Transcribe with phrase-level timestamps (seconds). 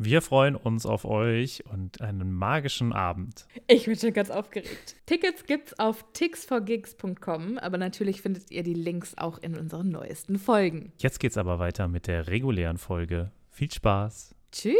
[0.00, 3.46] Wir freuen uns auf euch und einen magischen Abend.
[3.66, 4.94] Ich bin schon ganz aufgeregt.
[5.06, 10.92] Tickets gibt's auf tixforgigs.com, aber natürlich findet ihr die Links auch in unseren neuesten Folgen.
[10.98, 13.32] Jetzt geht's aber weiter mit der regulären Folge.
[13.50, 14.36] Viel Spaß.
[14.52, 14.78] Tschüss.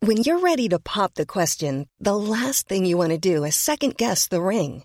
[0.00, 3.56] When you're ready to pop the question, the last thing you want to do is
[3.56, 4.84] second guess the ring.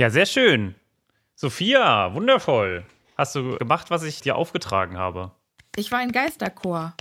[0.00, 0.74] Ja, sehr schön.
[1.34, 2.86] Sophia, wundervoll.
[3.18, 5.30] Hast du gemacht, was ich dir aufgetragen habe?
[5.76, 6.94] Ich war ein Geisterchor.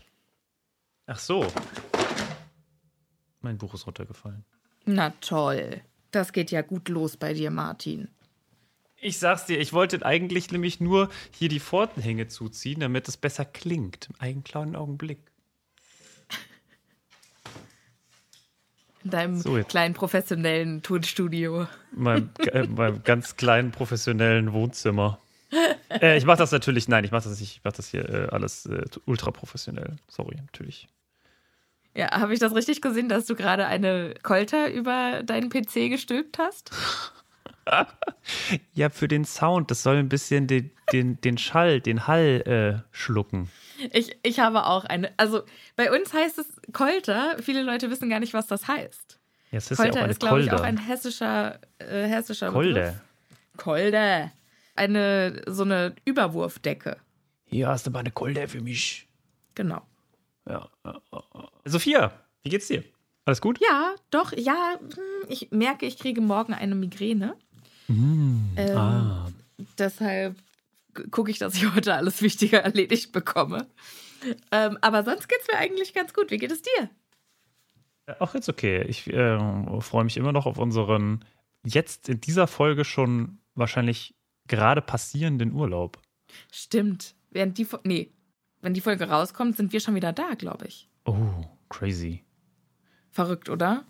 [1.06, 1.48] Ach so.
[3.40, 4.44] Mein Buch ist runtergefallen.
[4.84, 5.80] Na toll.
[6.12, 8.10] Das geht ja gut los bei dir, Martin.
[8.98, 13.46] Ich sag's dir, ich wollte eigentlich nämlich nur hier die Pfortenhänge zuziehen, damit es besser
[13.46, 14.10] klingt.
[14.20, 15.20] Einen kleinen Augenblick.
[19.04, 21.68] In deinem So, kleinen professionellen Tonstudio.
[21.92, 25.20] Meinem, äh, meinem ganz kleinen professionellen Wohnzimmer.
[25.90, 28.28] Äh, ich mach das natürlich, nein, ich mach das nicht, ich mach das hier äh,
[28.30, 29.96] alles äh, ultra professionell.
[30.08, 30.88] Sorry, natürlich.
[31.96, 36.38] Ja, habe ich das richtig gesehen, dass du gerade eine Kolter über deinen PC gestülpt
[36.38, 36.72] hast?
[38.74, 42.42] Ja, für den Sound, das soll ein bisschen den, den, den Schall, den Hall
[42.82, 43.50] äh, schlucken.
[43.94, 45.12] Ich, ich habe auch eine.
[45.18, 45.44] Also
[45.76, 47.38] bei uns heißt es Kolter.
[47.42, 49.20] Viele Leute wissen gar nicht, was das heißt.
[49.52, 52.82] Ja, es ist Kolter ja ist, glaube ich, auch ein hessischer, äh, hessischer Kolder.
[52.82, 53.02] Begriff.
[53.58, 54.32] Kolder.
[54.76, 56.98] Eine so eine Überwurfdecke.
[57.46, 59.08] Hier hast du mal eine Kolder für mich.
[59.56, 59.82] Genau.
[60.48, 60.70] Ja.
[61.66, 62.12] Sophia,
[62.44, 62.84] wie geht's dir?
[63.26, 63.60] Alles gut?
[63.60, 64.80] Ja, doch, ja.
[64.80, 67.36] hm, Ich merke, ich kriege morgen eine Migräne.
[67.90, 69.28] ähm, Ah.
[69.78, 70.36] Deshalb
[71.12, 73.68] gucke ich, dass ich heute alles Wichtige erledigt bekomme.
[74.52, 76.32] Ähm, aber sonst geht's mir eigentlich ganz gut.
[76.32, 76.90] Wie geht es dir?
[78.20, 78.84] Auch jetzt okay.
[78.88, 79.38] Ich äh,
[79.82, 81.24] freue mich immer noch auf unseren
[81.66, 84.16] jetzt in dieser Folge schon wahrscheinlich
[84.48, 86.00] gerade passierenden Urlaub.
[86.52, 87.16] Stimmt.
[87.30, 88.12] Während die nee,
[88.62, 90.90] wenn die Folge rauskommt, sind wir schon wieder da, glaube ich.
[91.06, 91.16] Oh,
[91.70, 92.24] crazy.
[93.12, 93.86] Verrückt, oder?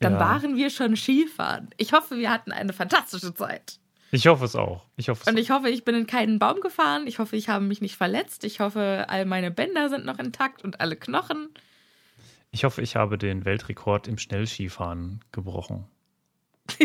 [0.00, 0.20] Dann Ja.
[0.20, 1.70] waren wir schon Skifahren.
[1.76, 3.78] Ich hoffe, wir hatten eine fantastische Zeit.
[4.14, 4.84] Ich hoffe es auch.
[4.96, 7.06] Ich hoffe es Und ich hoffe, ich bin in keinen Baum gefahren.
[7.06, 8.44] Ich hoffe, ich habe mich nicht verletzt.
[8.44, 11.48] Ich hoffe, all meine Bänder sind noch intakt und alle Knochen.
[12.50, 15.86] Ich hoffe, ich habe den Weltrekord im Schnellskifahren gebrochen.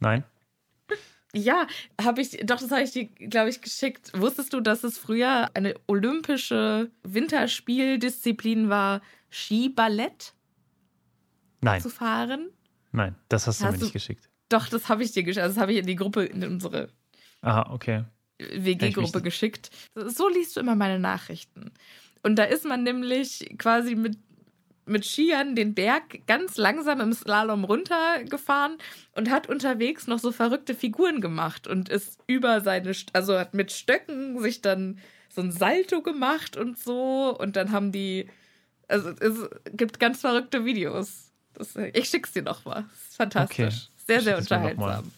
[0.00, 0.24] Nein?
[1.32, 1.68] Ja,
[2.02, 4.10] habe ich, doch, das habe ich dir, glaube ich, geschickt.
[4.12, 10.34] Wusstest du, dass es früher eine olympische Winterspieldisziplin war, Skiballett
[11.60, 12.48] Nein, zu fahren?
[12.96, 14.28] Nein, das hast du Hast mir du- nicht geschickt.
[14.48, 15.42] Doch, das habe ich dir geschickt.
[15.42, 16.88] Also das habe ich in die Gruppe, in unsere
[17.42, 18.04] Aha, okay.
[18.38, 19.70] WG-Gruppe geschickt.
[19.94, 21.72] So liest du immer meine Nachrichten.
[22.22, 24.18] Und da ist man nämlich quasi mit,
[24.84, 28.78] mit Skiern den Berg ganz langsam im Slalom runtergefahren
[29.12, 33.72] und hat unterwegs noch so verrückte Figuren gemacht und ist über seine, also hat mit
[33.72, 34.98] Stöcken sich dann
[35.28, 37.36] so ein Salto gemacht und so.
[37.38, 38.28] Und dann haben die,
[38.86, 41.25] also es gibt ganz verrückte Videos.
[41.56, 42.84] Das, ich schick's dir noch mal.
[42.90, 43.64] Das ist fantastisch.
[43.64, 44.04] Okay.
[44.06, 45.10] Sehr, sehr unterhaltsam.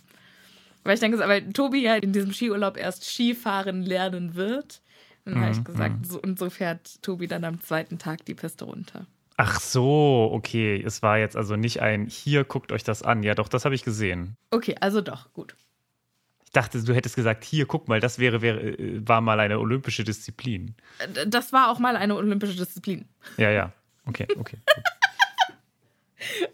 [0.85, 4.81] Weil ich denke, weil Tobi ja in diesem Skiurlaub erst Skifahren lernen wird.
[5.25, 8.35] Dann habe ich Mhm, gesagt, so, und so fährt Tobi dann am zweiten Tag die
[8.35, 9.07] Piste runter.
[9.37, 10.83] Ach so, okay.
[10.85, 13.23] Es war jetzt also nicht ein hier, guckt euch das an.
[13.23, 14.37] Ja, doch, das habe ich gesehen.
[14.51, 15.55] Okay, also doch, gut.
[16.45, 19.59] Ich dachte, du hättest gesagt, hier, guck mal, das wäre, wäre äh, war mal eine
[19.59, 20.75] olympische Disziplin.
[20.99, 23.07] Äh, das war auch mal eine olympische Disziplin.
[23.37, 23.73] Ja, ja.
[24.07, 24.57] Okay, okay.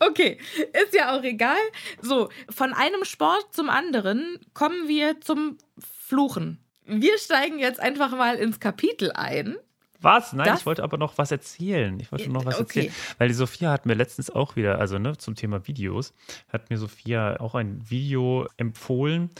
[0.00, 0.38] okay,
[0.84, 1.56] ist ja auch egal.
[2.00, 6.60] So, von einem Sport zum anderen kommen wir zum Fluchen.
[6.84, 9.56] Wir steigen jetzt einfach mal ins Kapitel ein.
[10.00, 10.34] Was?
[10.34, 10.60] Nein, das?
[10.60, 11.98] ich wollte aber noch was erzählen.
[11.98, 12.80] Ich wollte noch was okay.
[12.80, 12.94] erzählen.
[13.16, 16.12] Weil die Sophia hat mir letztens auch wieder, also ne, zum Thema Videos,
[16.52, 19.30] hat mir Sophia auch ein Video empfohlen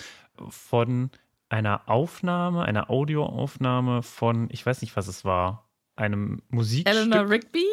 [0.48, 1.10] von
[1.50, 6.94] einer Aufnahme, einer Audioaufnahme von, ich weiß nicht, was es war, einem Musikstück.
[6.94, 7.66] Eleanor Rigby?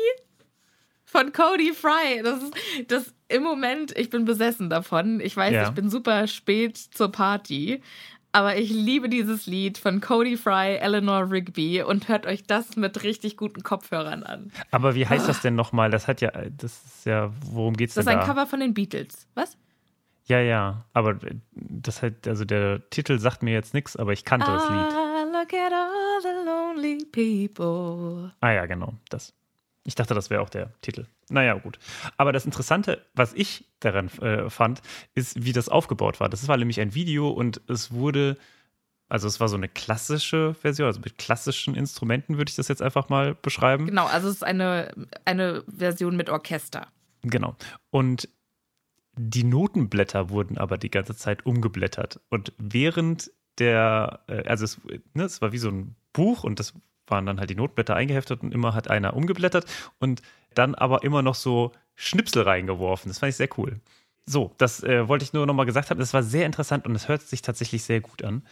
[1.11, 2.21] Von Cody Fry.
[2.23, 2.53] Das ist
[2.87, 5.19] das im Moment, ich bin besessen davon.
[5.19, 5.67] Ich weiß, ja.
[5.67, 7.81] ich bin super spät zur Party.
[8.31, 13.03] Aber ich liebe dieses Lied von Cody Fry, Eleanor Rigby und hört euch das mit
[13.03, 14.53] richtig guten Kopfhörern an.
[14.71, 15.89] Aber wie heißt das denn nochmal?
[15.89, 18.19] Das hat ja, das ist ja, worum geht's das denn da?
[18.19, 19.27] Das ist ein Cover von den Beatles.
[19.33, 19.57] Was?
[20.27, 21.19] Ja, ja, aber
[21.51, 24.77] das halt, also der Titel sagt mir jetzt nichts, aber ich kannte das Lied.
[24.77, 28.31] Ah, look at all the lonely people.
[28.39, 29.33] Ah ja, genau, das.
[29.83, 31.07] Ich dachte, das wäre auch der Titel.
[31.29, 31.79] Naja, gut.
[32.17, 34.81] Aber das Interessante, was ich daran äh, fand,
[35.15, 36.29] ist, wie das aufgebaut war.
[36.29, 38.37] Das war nämlich ein Video und es wurde,
[39.09, 42.81] also es war so eine klassische Version, also mit klassischen Instrumenten würde ich das jetzt
[42.81, 43.87] einfach mal beschreiben.
[43.87, 44.91] Genau, also es ist eine,
[45.25, 46.87] eine Version mit Orchester.
[47.23, 47.55] Genau.
[47.89, 48.29] Und
[49.17, 52.19] die Notenblätter wurden aber die ganze Zeit umgeblättert.
[52.29, 54.79] Und während der, äh, also es,
[55.13, 56.73] ne, es war wie so ein Buch und das
[57.07, 59.65] waren dann halt die Notblätter eingeheftet und immer hat einer umgeblättert
[59.99, 60.21] und
[60.53, 63.09] dann aber immer noch so Schnipsel reingeworfen.
[63.09, 63.79] Das fand ich sehr cool.
[64.25, 65.99] So, das äh, wollte ich nur nochmal gesagt haben.
[65.99, 68.43] Das war sehr interessant und es hört sich tatsächlich sehr gut an.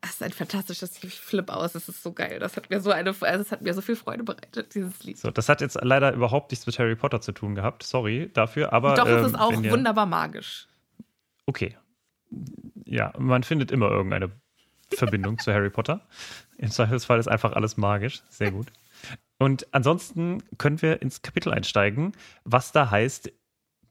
[0.00, 1.72] Das ist ein fantastisches Flip aus.
[1.72, 2.38] Das ist so geil.
[2.38, 5.18] Das hat mir so eine, also das hat mir so viel Freude bereitet, dieses Lied.
[5.18, 7.82] So, das hat jetzt leider überhaupt nichts mit Harry Potter zu tun gehabt.
[7.82, 8.94] Sorry dafür, aber.
[8.94, 10.68] Doch, ähm, es ist auch wunderbar magisch.
[11.46, 11.76] Okay.
[12.84, 14.30] Ja, man findet immer irgendeine
[14.92, 16.06] Verbindung zu Harry Potter.
[16.58, 18.22] Im Zweifelsfall ist einfach alles magisch.
[18.28, 18.68] Sehr gut.
[19.38, 22.12] Und ansonsten können wir ins Kapitel einsteigen,
[22.44, 23.30] was da heißt,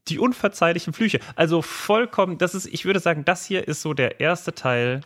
[0.08, 1.20] die unverzeihlichen Flüche.
[1.34, 5.00] Also vollkommen, das ist, ich würde sagen, das hier ist so der erste Teil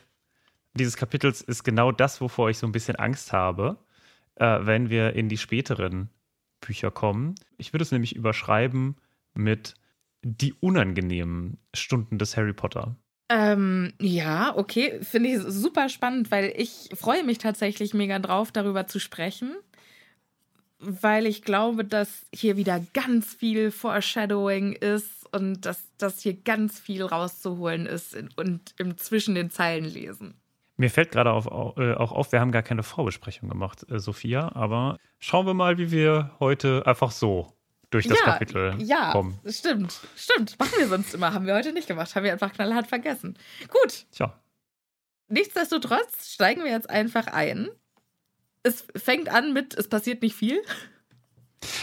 [0.75, 3.79] dieses Kapitels, ist genau das, wovor ich so ein bisschen Angst habe,
[4.37, 6.11] äh, wenn wir in die späteren
[6.61, 7.35] Bücher kommen.
[7.57, 8.97] Ich würde es nämlich überschreiben
[9.35, 9.75] mit
[10.23, 12.95] die unangenehmen Stunden des Harry Potter.
[13.33, 18.89] Ähm, ja, okay, finde ich super spannend, weil ich freue mich tatsächlich mega drauf, darüber
[18.89, 19.55] zu sprechen,
[20.81, 26.81] weil ich glaube, dass hier wieder ganz viel Foreshadowing ist und dass, dass hier ganz
[26.81, 30.35] viel rauszuholen ist und im zwischen den Zeilen lesen.
[30.77, 34.97] Mir fällt gerade äh, auch auf, wir haben gar keine Vorbesprechung gemacht, äh, Sophia, aber
[35.21, 37.53] schauen wir mal, wie wir heute einfach so
[37.91, 39.39] durch das ja, Kapitel ja, kommen.
[39.45, 40.01] Ja, stimmt.
[40.17, 40.59] Stimmt.
[40.59, 41.35] Machen wir sonst immer.
[41.35, 42.15] Haben wir heute nicht gemacht.
[42.15, 43.37] Haben wir einfach knallhart vergessen.
[43.69, 44.07] Gut.
[44.13, 44.39] Tja.
[45.29, 47.69] Nichtsdestotrotz steigen wir jetzt einfach ein.
[48.63, 50.61] Es fängt an mit, es passiert nicht viel.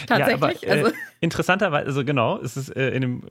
[0.06, 0.62] Tatsächlich.
[0.62, 0.96] Ja, aber, äh, also.
[1.20, 3.22] Interessanterweise, also genau, es ist äh, in dem,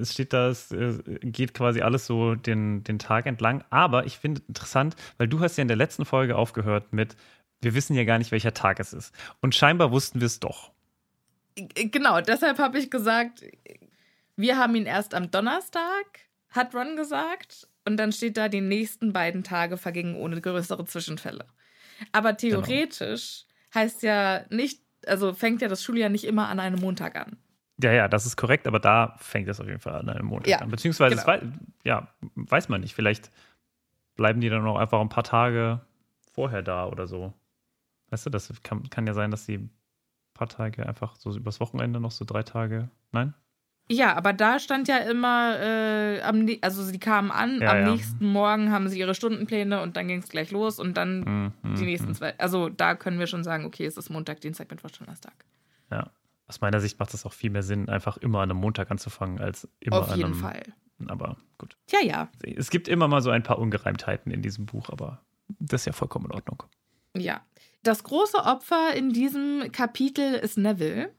[0.00, 3.64] es steht da, es äh, geht quasi alles so den, den Tag entlang.
[3.70, 7.16] Aber ich finde interessant, weil du hast ja in der letzten Folge aufgehört mit,
[7.60, 9.14] wir wissen ja gar nicht, welcher Tag es ist.
[9.40, 10.71] Und scheinbar wussten wir es doch.
[11.56, 13.44] Genau, deshalb habe ich gesagt,
[14.36, 16.06] wir haben ihn erst am Donnerstag,
[16.50, 17.68] hat Ron gesagt.
[17.84, 21.46] Und dann steht da, die nächsten beiden Tage vergingen ohne größere Zwischenfälle.
[22.12, 22.62] Aber genau.
[22.62, 23.84] theoretisch genau.
[23.84, 27.36] heißt ja nicht, also fängt ja das Schuljahr nicht immer an einem Montag an.
[27.82, 30.48] Ja, ja, das ist korrekt, aber da fängt es auf jeden Fall an einem Montag
[30.48, 30.70] ja, an.
[30.70, 31.26] Beziehungsweise, genau.
[31.26, 31.42] weiß,
[31.84, 32.94] ja, weiß man nicht.
[32.94, 33.32] Vielleicht
[34.14, 35.80] bleiben die dann noch einfach ein paar Tage
[36.32, 37.32] vorher da oder so.
[38.10, 39.68] Weißt du, das kann, kann ja sein, dass sie
[40.42, 42.90] paar Tage einfach so übers Wochenende noch so drei Tage.
[43.12, 43.34] Nein?
[43.90, 47.90] Ja, aber da stand ja immer, äh, am, also sie kamen an, ja, am ja.
[47.90, 51.52] nächsten Morgen haben sie ihre Stundenpläne und dann ging es gleich los und dann mm,
[51.62, 52.14] mm, die nächsten mm.
[52.14, 52.38] zwei.
[52.38, 55.34] Also da können wir schon sagen, okay, es ist Montag, Dienstag, Mittwoch, Donnerstag.
[55.90, 56.10] Ja,
[56.46, 59.40] aus meiner Sicht macht es auch viel mehr Sinn, einfach immer an einem Montag anzufangen,
[59.40, 60.62] als immer Auf jeden an einem, Fall.
[61.08, 61.76] Aber gut.
[61.90, 62.28] Ja, ja.
[62.42, 65.20] Es gibt immer mal so ein paar Ungereimtheiten in diesem Buch, aber
[65.58, 66.62] das ist ja vollkommen in Ordnung.
[67.16, 67.42] Ja.
[67.82, 71.12] Das große Opfer in diesem Kapitel ist Neville.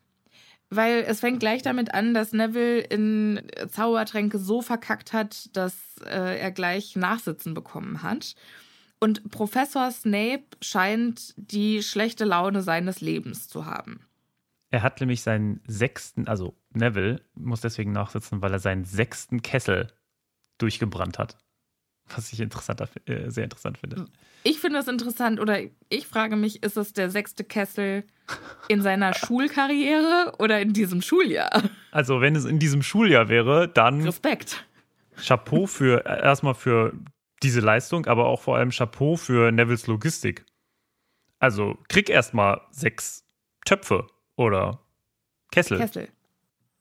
[0.69, 6.39] Weil es fängt gleich damit an, dass Neville in Zaubertränke so verkackt hat, dass äh,
[6.39, 8.33] er gleich Nachsitzen bekommen hat.
[8.99, 14.07] Und Professor Snape scheint die schlechte Laune seines Lebens zu haben.
[14.71, 19.93] Er hat nämlich seinen sechsten, also Neville muss deswegen nachsitzen, weil er seinen sechsten Kessel
[20.57, 21.37] durchgebrannt hat.
[22.15, 24.05] Was ich interessanter, äh, sehr interessant finde.
[24.43, 25.59] Ich finde es interessant, oder
[25.89, 28.03] ich frage mich, ist es der sechste Kessel
[28.67, 31.63] in seiner Schulkarriere oder in diesem Schuljahr?
[31.91, 34.01] Also, wenn es in diesem Schuljahr wäre, dann.
[34.01, 34.65] Respekt.
[35.15, 36.93] Chapeau für äh, erstmal für
[37.43, 40.45] diese Leistung, aber auch vor allem Chapeau für Nevils Logistik.
[41.39, 43.25] Also krieg erstmal sechs
[43.65, 44.07] Töpfe
[44.37, 44.79] oder
[45.51, 45.77] Kessel.
[45.77, 46.07] Kessel.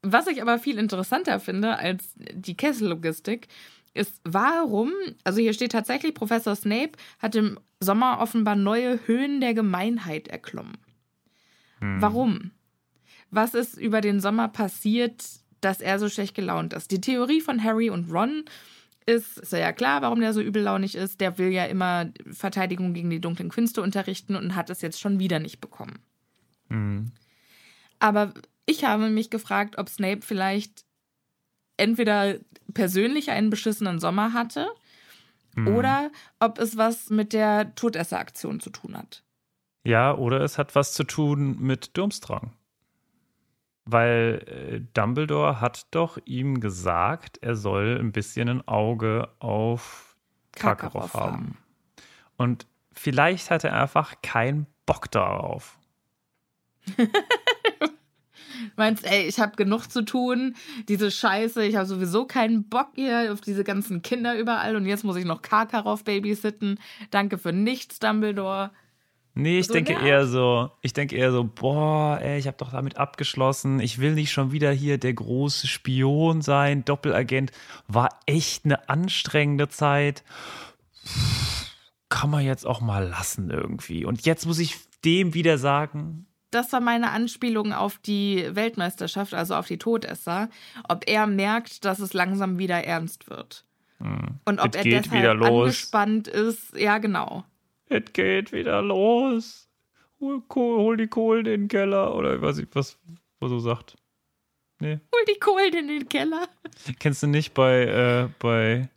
[0.02, 3.48] Was ich aber viel interessanter finde als die Kessellogistik,
[3.94, 4.90] ist, warum,
[5.24, 10.78] also hier steht tatsächlich, Professor Snape hat im Sommer offenbar neue Höhen der Gemeinheit erklommen.
[11.80, 12.00] Hm.
[12.00, 12.50] Warum?
[13.30, 15.24] Was ist über den Sommer passiert,
[15.60, 16.90] dass er so schlecht gelaunt ist?
[16.90, 18.44] Die Theorie von Harry und Ron
[19.06, 21.20] ist, ist ja klar, warum der so übellaunig ist.
[21.20, 25.18] Der will ja immer Verteidigung gegen die dunklen Künste unterrichten und hat es jetzt schon
[25.18, 25.98] wieder nicht bekommen.
[26.68, 27.12] Hm.
[27.98, 28.32] Aber
[28.66, 30.84] ich habe mich gefragt, ob Snape vielleicht
[31.76, 32.36] entweder
[32.74, 34.68] persönlich einen beschissenen Sommer hatte
[35.54, 35.68] mhm.
[35.68, 36.10] oder
[36.40, 39.22] ob es was mit der Todesseraktion zu tun hat.
[39.84, 42.52] Ja, oder es hat was zu tun mit Durmstrang.
[43.84, 50.16] Weil äh, Dumbledore hat doch ihm gesagt, er soll ein bisschen ein Auge auf
[50.52, 51.32] Karkaroff haben.
[51.32, 51.58] haben.
[52.36, 55.78] Und vielleicht hat er einfach keinen Bock darauf.
[58.82, 60.56] Meinst, ey, ich habe genug zu tun,
[60.88, 65.04] diese Scheiße, ich habe sowieso keinen Bock hier auf diese ganzen Kinder überall und jetzt
[65.04, 66.80] muss ich noch Karkaroff babysitten.
[67.12, 68.72] Danke für nichts, Dumbledore.
[69.34, 72.72] Nee, ich so denke eher so, ich denke eher so, boah, ey, ich habe doch
[72.72, 73.78] damit abgeschlossen.
[73.78, 77.52] Ich will nicht schon wieder hier der große Spion sein, Doppelagent.
[77.86, 80.24] War echt eine anstrengende Zeit.
[82.08, 84.04] Kann man jetzt auch mal lassen irgendwie.
[84.04, 84.74] Und jetzt muss ich
[85.04, 90.48] dem wieder sagen, das war meine Anspielung auf die Weltmeisterschaft, also auf die Todesser,
[90.88, 93.64] ob er merkt, dass es langsam wieder ernst wird.
[93.98, 94.38] Hm.
[94.44, 96.76] Und ob es er deshalb angespannt ist.
[96.76, 97.44] Ja, genau.
[97.86, 99.68] Es geht wieder los.
[100.20, 102.14] Hol, hol, die Kohlen in den Keller.
[102.14, 102.98] Oder ich weiß nicht, was,
[103.40, 103.96] was so sagt.
[104.78, 104.98] Nee.
[105.14, 106.48] Hol die Kohlen in den Keller.
[106.98, 108.88] Kennst du nicht bei, äh, bei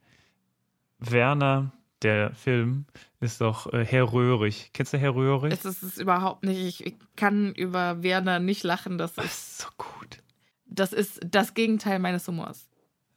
[1.00, 1.72] Werner,
[2.02, 2.86] der Film,
[3.26, 4.70] ist doch äh, Herr Röhrig.
[4.74, 5.52] Kennst du Herr Röhrig?
[5.52, 6.86] Es ist es überhaupt nicht.
[6.86, 8.98] Ich, kann über Werner nicht lachen.
[8.98, 10.20] Das ist, ist so gut.
[10.66, 12.68] Das ist das Gegenteil meines Humors.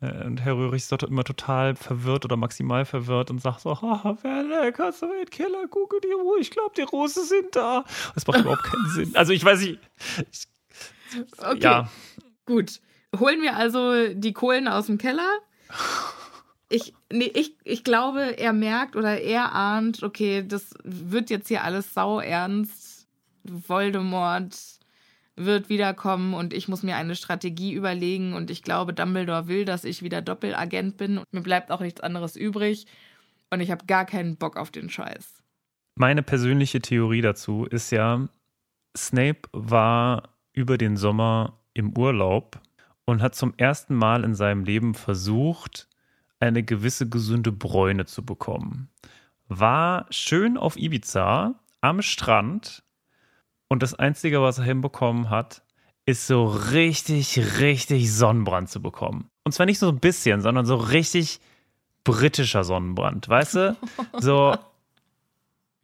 [0.01, 3.81] Äh, und Herr Röhrig ist dort immer total verwirrt oder maximal verwirrt und sagt so,
[3.81, 7.55] haha, Werner, kannst du in den Keller gucken, die Ruhe, ich glaube, die Rosen sind
[7.57, 7.85] da.
[8.15, 9.17] Das macht überhaupt keinen Sinn.
[9.17, 9.81] Also ich weiß nicht.
[10.31, 10.47] Ich,
[11.39, 11.91] okay, ja.
[12.47, 12.81] gut.
[13.19, 15.29] Holen wir also die Kohlen aus dem Keller
[16.69, 21.65] ich, nee, ich, ich glaube, er merkt oder er ahnt, okay, das wird jetzt hier
[21.65, 23.07] alles sau ernst.
[23.45, 24.55] Voldemort
[25.37, 29.85] wird wiederkommen und ich muss mir eine Strategie überlegen und ich glaube, Dumbledore will, dass
[29.85, 32.87] ich wieder Doppelagent bin mir bleibt auch nichts anderes übrig
[33.51, 35.43] und ich habe gar keinen Bock auf den Scheiß.
[35.95, 38.29] Meine persönliche Theorie dazu ist ja,
[38.97, 42.61] Snape war über den Sommer im Urlaub
[43.05, 45.89] und hat zum ersten Mal in seinem Leben versucht,
[46.41, 48.89] eine gewisse gesunde Bräune zu bekommen.
[49.49, 52.83] War schön auf Ibiza am Strand
[53.69, 55.63] und das Einzige, was er hinbekommen hat,
[56.07, 59.31] ist so richtig, richtig Sonnenbrand zu bekommen.
[59.45, 61.41] Und zwar nicht so ein bisschen, sondern so richtig
[62.05, 63.77] britischer Sonnenbrand, weißt du?
[64.19, 64.57] So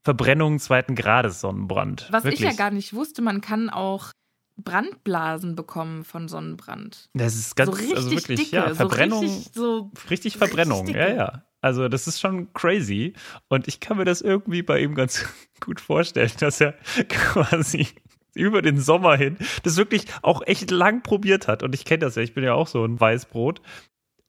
[0.02, 2.08] Verbrennung zweiten Grades Sonnenbrand.
[2.10, 2.40] Was Wirklich.
[2.40, 4.10] ich ja gar nicht wusste, man kann auch
[4.56, 7.08] Brandblasen bekommen von Sonnenbrand.
[7.14, 10.86] Das ist ganz, so richtig also wirklich, dicke, ja, Verbrennung, so richtig, so richtig Verbrennung,
[10.86, 11.44] richtig ja, ja.
[11.60, 13.14] Also das ist schon crazy
[13.48, 15.24] und ich kann mir das irgendwie bei ihm ganz
[15.60, 16.72] gut vorstellen, dass er
[17.08, 17.88] quasi
[18.34, 22.16] über den Sommer hin das wirklich auch echt lang probiert hat und ich kenne das
[22.16, 23.60] ja, ich bin ja auch so ein Weißbrot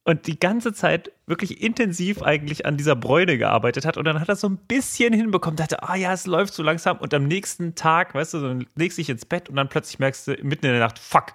[0.06, 4.30] und die ganze Zeit wirklich intensiv eigentlich an dieser Bräune gearbeitet hat und dann hat
[4.30, 7.76] er so ein bisschen hinbekommen, dachte, ah ja, es läuft so langsam und am nächsten
[7.76, 10.74] Tag, weißt du, so legst dich ins Bett und dann plötzlich merkst du mitten in
[10.74, 11.34] der Nacht, fuck,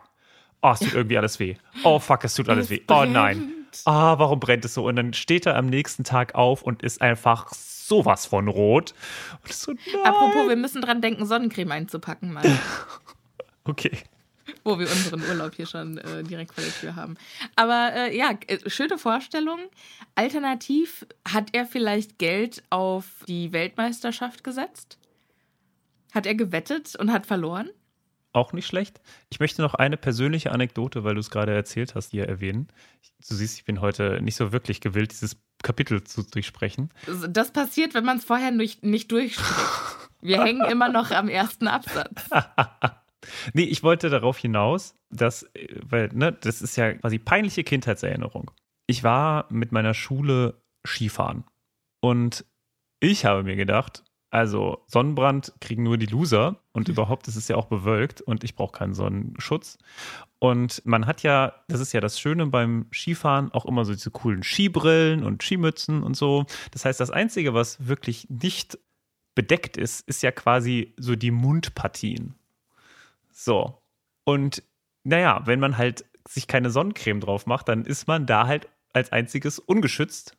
[0.63, 1.57] oh, es tut irgendwie alles weh.
[1.83, 2.81] Oh, fuck, es tut alles weh.
[2.89, 3.53] Oh nein.
[3.85, 4.87] Ah, warum brennt es so?
[4.87, 8.95] Und dann steht er am nächsten Tag auf und ist einfach sowas von rot.
[9.43, 9.73] Und so.
[10.05, 12.59] Apropos, wir müssen dran denken, Sonnencreme einzupacken, Mann.
[13.65, 13.99] okay
[14.65, 17.17] wo wir unseren Urlaub hier schon äh, direkt vor der Tür haben.
[17.57, 19.61] Aber äh, ja, äh, schöne Vorstellung.
[20.15, 24.99] Alternativ hat er vielleicht Geld auf die Weltmeisterschaft gesetzt?
[26.13, 27.71] Hat er gewettet und hat verloren?
[28.33, 29.01] Auch nicht schlecht.
[29.29, 32.69] Ich möchte noch eine persönliche Anekdote, weil du es gerade erzählt hast, hier erwähnen.
[33.29, 36.91] Du siehst, ich bin heute nicht so wirklich gewillt, dieses Kapitel zu durchsprechen.
[37.29, 39.51] Das passiert, wenn man es vorher nicht, nicht durchspricht.
[40.21, 42.29] Wir hängen immer noch am ersten Absatz.
[43.53, 45.47] Nee, ich wollte darauf hinaus, dass,
[45.83, 48.51] weil, ne, das ist ja quasi peinliche Kindheitserinnerung.
[48.87, 51.45] Ich war mit meiner Schule Skifahren
[52.01, 52.45] und
[53.01, 57.57] ich habe mir gedacht, Also Sonnenbrand kriegen nur die Loser und überhaupt ist es ja
[57.57, 59.77] auch bewölkt und ich brauche keinen Sonnenschutz.
[60.39, 64.13] Und man hat ja, das ist ja das Schöne beim Skifahren, auch immer so diese
[64.13, 66.47] coolen Skibrillen und Skimützen und so.
[66.71, 68.79] Das heißt, das Einzige, was wirklich nicht
[69.35, 72.37] bedeckt ist, ist ja quasi so die Mundpartien.
[73.43, 73.83] So.
[74.25, 74.63] Und
[75.03, 79.13] naja, wenn man halt sich keine Sonnencreme drauf macht, dann ist man da halt als
[79.13, 80.37] einziges ungeschützt.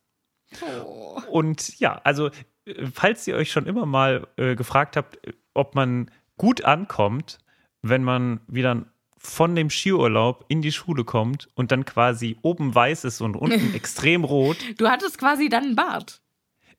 [0.62, 1.20] Oh.
[1.32, 2.30] Und ja, also
[2.66, 5.18] äh, falls ihr euch schon immer mal äh, gefragt habt,
[5.54, 7.40] ob man gut ankommt,
[7.82, 8.86] wenn man wieder
[9.18, 13.74] von dem Skiurlaub in die Schule kommt und dann quasi oben weiß ist und unten
[13.74, 14.58] extrem rot.
[14.78, 16.22] Du hattest quasi dann einen Bart.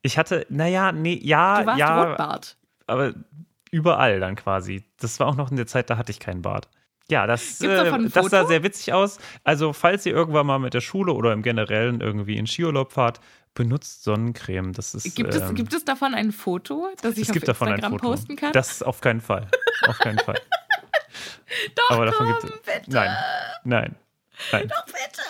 [0.03, 2.59] Ich hatte, naja, nee, ja, Du warst ja, Rotbart.
[2.87, 3.15] aber
[3.73, 4.85] überall dann quasi.
[5.01, 6.69] Das war auch noch in der Zeit, da hatte ich keinen Bart.
[7.11, 9.19] Ja, das, äh, das sah sehr witzig aus.
[9.43, 13.21] Also, falls ihr irgendwann mal mit der Schule oder im Generellen irgendwie in Skiurlaub fahrt,
[13.55, 14.73] benutzt Sonnencreme.
[14.73, 17.49] Das ist, Gibt, es, ähm, gibt es davon ein Foto, das ich es auf gibt
[17.49, 18.11] davon ein Instagram Foto.
[18.13, 18.53] posten kann?
[18.53, 19.49] Das auf keinen Fall.
[19.89, 20.41] Auf keinen Fall.
[21.75, 22.63] Doch, Aber davon komm, gibt es.
[22.63, 22.91] bitte.
[22.91, 23.17] Nein.
[23.65, 23.97] Nein.
[24.53, 24.69] Nein.
[24.69, 25.21] Doch, bitte.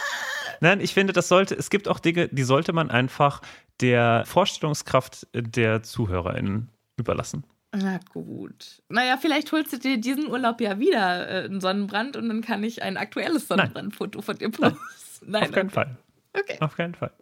[0.61, 3.41] Nein, ich finde, das sollte, es gibt auch Dinge, die sollte man einfach
[3.81, 7.45] der Vorstellungskraft der ZuhörerInnen überlassen.
[7.75, 8.83] Na gut.
[8.89, 12.63] Naja, vielleicht holst du dir diesen Urlaub ja wieder äh, einen Sonnenbrand und dann kann
[12.63, 14.79] ich ein aktuelles Sonnenbrandfoto von dir posten.
[15.27, 15.75] Nein, Auf keinen okay.
[15.75, 15.97] Fall.
[16.35, 16.57] Okay.
[16.61, 17.13] Auf keinen Fall.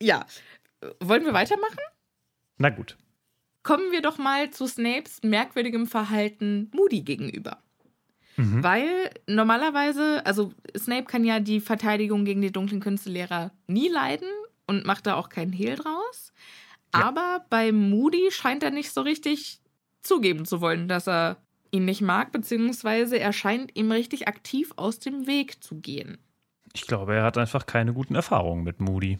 [0.00, 0.26] Ja.
[1.00, 1.78] Wollen wir weitermachen?
[2.58, 2.96] Na gut.
[3.62, 7.62] Kommen wir doch mal zu Snapes merkwürdigem Verhalten Moody gegenüber.
[8.36, 8.62] Mhm.
[8.62, 14.28] Weil normalerweise, also Snape kann ja die Verteidigung gegen die dunklen Künstelehrer nie leiden
[14.66, 16.32] und macht da auch keinen Hehl draus.
[16.94, 17.06] Ja.
[17.06, 19.60] Aber bei Moody scheint er nicht so richtig
[20.02, 21.38] zugeben zu wollen, dass er
[21.70, 26.18] ihn nicht mag, beziehungsweise er scheint ihm richtig aktiv aus dem Weg zu gehen.
[26.72, 29.18] Ich glaube, er hat einfach keine guten Erfahrungen mit Moody.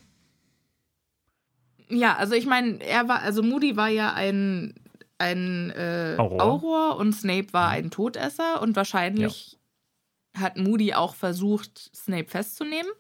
[1.89, 4.75] Ja, also ich meine, er war, also Moody war ja ein,
[5.19, 6.43] ein äh, Auror.
[6.43, 6.97] Auror.
[6.97, 9.59] und Snape war ein Todesser und wahrscheinlich
[10.37, 12.91] hat Moody auch versucht, Snape festzunehmen.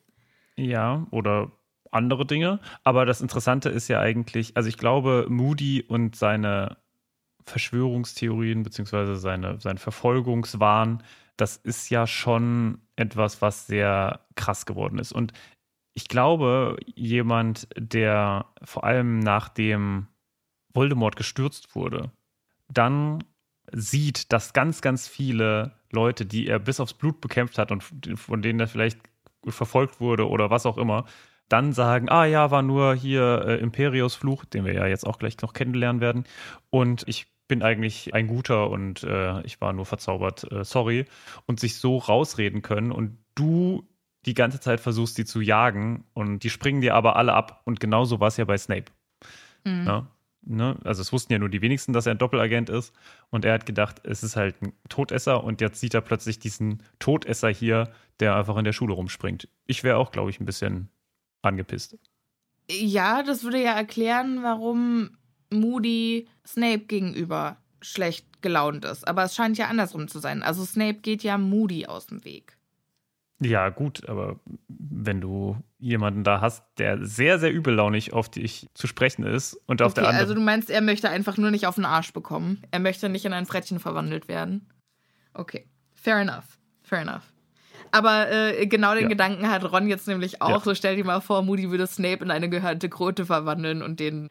[0.56, 1.50] Ja, oder
[1.94, 2.60] andere Dinge.
[2.82, 6.76] Aber das Interessante ist ja eigentlich, also ich glaube, Moody und seine
[7.44, 11.02] Verschwörungstheorien beziehungsweise seine, sein Verfolgungswahn,
[11.36, 15.12] das ist ja schon etwas, was sehr krass geworden ist.
[15.12, 15.32] Und
[15.94, 20.08] ich glaube, jemand, der vor allem nachdem
[20.72, 22.10] Voldemort gestürzt wurde,
[22.68, 23.22] dann
[23.72, 28.42] sieht, dass ganz, ganz viele Leute, die er bis aufs Blut bekämpft hat und von
[28.42, 28.98] denen er vielleicht
[29.46, 31.04] verfolgt wurde oder was auch immer,
[31.48, 35.18] dann sagen, ah ja, war nur hier äh, Imperius Fluch, den wir ja jetzt auch
[35.18, 36.24] gleich noch kennenlernen werden.
[36.70, 41.04] Und ich bin eigentlich ein guter und äh, ich war nur verzaubert, äh, sorry.
[41.46, 43.86] Und sich so rausreden können und du
[44.26, 47.60] die ganze Zeit versuchst, die zu jagen und die springen dir aber alle ab.
[47.64, 48.86] Und genauso war es ja bei Snape.
[49.64, 49.84] Mhm.
[49.84, 50.06] Ne?
[50.46, 50.76] Ne?
[50.84, 52.94] Also es wussten ja nur die wenigsten, dass er ein Doppelagent ist.
[53.30, 56.82] Und er hat gedacht, es ist halt ein Todesser und jetzt sieht er plötzlich diesen
[56.98, 59.48] Todesser hier, der einfach in der Schule rumspringt.
[59.66, 60.88] Ich wäre auch, glaube ich, ein bisschen
[61.44, 61.96] angepisst.
[62.70, 65.16] Ja, das würde ja erklären, warum
[65.50, 69.06] Moody Snape gegenüber schlecht gelaunt ist.
[69.06, 70.42] Aber es scheint ja andersrum zu sein.
[70.42, 72.56] Also Snape geht ja Moody aus dem Weg.
[73.40, 78.86] Ja, gut, aber wenn du jemanden da hast, der sehr, sehr übellaunig auf dich zu
[78.86, 80.22] sprechen ist und auf der anderen.
[80.22, 82.62] also du meinst, er möchte einfach nur nicht auf den Arsch bekommen.
[82.70, 84.70] Er möchte nicht in ein Frettchen verwandelt werden.
[85.34, 86.58] Okay, fair enough.
[86.82, 87.33] Fair enough.
[87.94, 89.08] Aber äh, genau den Ja.
[89.08, 90.48] Gedanken hat Ron jetzt nämlich auch.
[90.48, 90.60] Ja.
[90.60, 94.30] So stell dir mal vor, Moody würde Snape in eine gehörnte Kröte verwandeln und den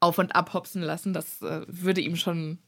[0.00, 1.12] auf und ab hopsen lassen.
[1.12, 2.58] Das äh, würde ihm schon,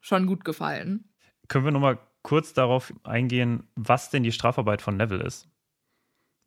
[0.00, 1.08] schon gut gefallen.
[1.46, 5.46] Können wir nochmal kurz darauf eingehen, was denn die Strafarbeit von Neville ist?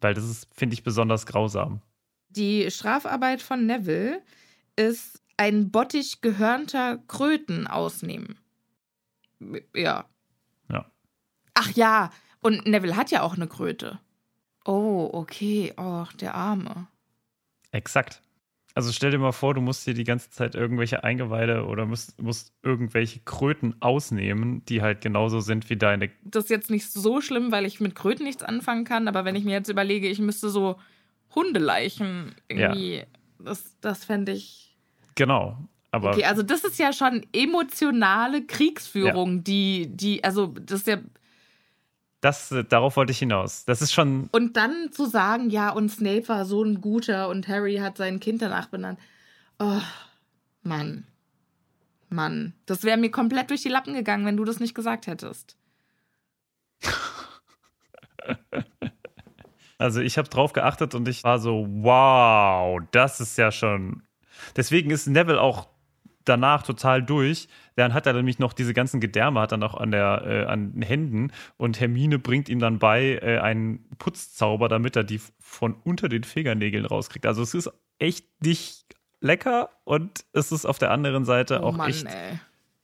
[0.02, 1.82] Weil das ist, finde ich, besonders grausam.
[2.28, 4.22] Die Strafarbeit von Neville
[4.76, 8.38] ist ein Bottich gehörnter Kröten ausnehmen.
[9.74, 10.04] Ja.
[10.70, 10.92] Ja.
[11.54, 12.10] Ach ja,
[12.42, 14.00] und Neville hat ja auch eine Kröte.
[14.66, 15.74] Oh, okay.
[15.78, 16.88] Oh, der Arme.
[17.72, 18.22] Exakt.
[18.74, 22.22] Also stell dir mal vor, du musst dir die ganze Zeit irgendwelche Eingeweide oder musst,
[22.22, 26.10] musst irgendwelche Kröten ausnehmen, die halt genauso sind wie deine.
[26.24, 29.36] Das ist jetzt nicht so schlimm, weil ich mit Kröten nichts anfangen kann, aber wenn
[29.36, 30.78] ich mir jetzt überlege, ich müsste so
[31.36, 33.04] Hundeleichen irgendwie,
[33.40, 34.78] das, das fände ich.
[35.16, 35.58] Genau.
[35.92, 41.00] Aber Okay, also das ist ja schon emotionale Kriegsführung, die, die, also das ist ja
[42.22, 43.66] das, äh, darauf wollte ich hinaus.
[43.66, 44.30] Das ist schon.
[44.32, 48.20] Und dann zu sagen, ja, und Snape war so ein guter und Harry hat sein
[48.20, 49.00] Kind danach benannt.
[49.60, 49.82] Oh,
[50.64, 51.06] Mann.
[52.10, 52.54] Mann.
[52.66, 55.58] Das wäre mir komplett durch die Lappen gegangen, wenn du das nicht gesagt hättest.
[59.78, 64.04] Also ich habe drauf geachtet und ich war so, wow, das ist ja schon.
[64.56, 65.70] Deswegen ist Neville auch
[66.26, 67.48] danach total durch.
[67.76, 70.74] Dann hat er nämlich noch diese ganzen Gedärme, hat er noch an, der, äh, an
[70.74, 75.76] den Händen und Hermine bringt ihm dann bei äh, einen Putzzauber, damit er die von
[75.84, 77.26] unter den Fingernägeln rauskriegt.
[77.26, 78.86] Also es ist echt nicht
[79.22, 82.40] lecker und es ist auf der anderen Seite Oh auch Mann, echt ey.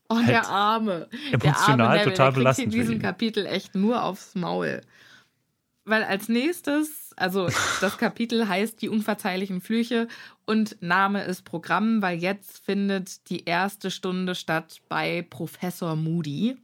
[0.10, 1.10] Oh, halt der Arme.
[1.32, 3.00] emotional der arme Neville, total belastend in diesem.
[3.00, 4.82] Kapitel echt nur aufs Maul.
[5.84, 7.50] Weil als nächstes, also
[7.82, 10.08] das Kapitel heißt Die unverzeihlichen Flüche
[10.46, 16.56] und Name ist Programm, weil jetzt findet die erste Stunde statt bei Professor Moody.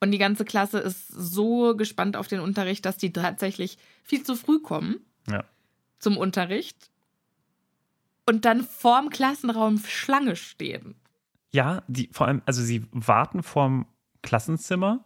[0.00, 4.36] Und die ganze Klasse ist so gespannt auf den Unterricht, dass die tatsächlich viel zu
[4.36, 5.44] früh kommen Ja.
[5.98, 6.90] zum Unterricht
[8.26, 10.94] und dann vorm Klassenraum Schlange stehen.
[11.52, 13.86] Ja, die vor allem, also sie warten vorm
[14.22, 15.04] Klassenzimmer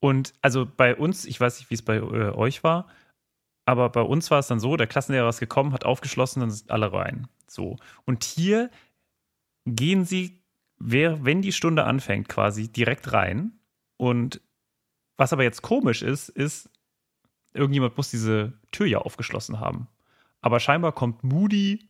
[0.00, 2.88] und also bei uns, ich weiß nicht, wie es bei äh, euch war,
[3.64, 6.70] aber bei uns war es dann so, der Klassenlehrer ist gekommen, hat aufgeschlossen, dann sind
[6.70, 7.28] alle rein.
[7.46, 7.76] So.
[8.04, 8.70] Und hier
[9.66, 10.42] gehen sie,
[10.78, 13.60] wenn die Stunde anfängt, quasi direkt rein.
[13.96, 14.40] Und
[15.16, 16.68] was aber jetzt komisch ist, ist,
[17.54, 19.86] irgendjemand muss diese Tür ja aufgeschlossen haben.
[20.40, 21.88] Aber scheinbar kommt Moody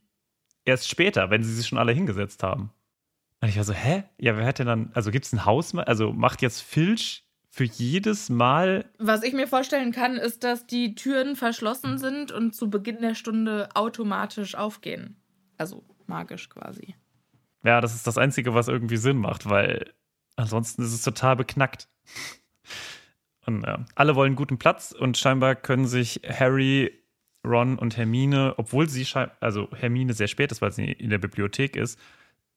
[0.65, 2.71] erst später, wenn sie sich schon alle hingesetzt haben.
[3.41, 4.03] Und ich war so, hä?
[4.19, 7.22] Ja, wer hat denn dann, also gibt es ein Haus, also macht jetzt Filch
[7.53, 12.55] für jedes Mal, Was ich mir vorstellen kann, ist, dass die Türen verschlossen sind und
[12.55, 15.17] zu Beginn der Stunde automatisch aufgehen.
[15.59, 16.95] Also magisch quasi.
[17.63, 19.93] ja, das ist das Einzige, was irgendwie Sinn macht, weil
[20.35, 21.87] ansonsten ist es total beknackt.
[23.45, 26.91] Und ja, alle wollen guten Platz und scheinbar können sich Harry,
[27.45, 29.05] Ron und Hermine, obwohl sie,
[29.41, 31.99] also Hermine sehr spät ist, weil sie in der Bibliothek ist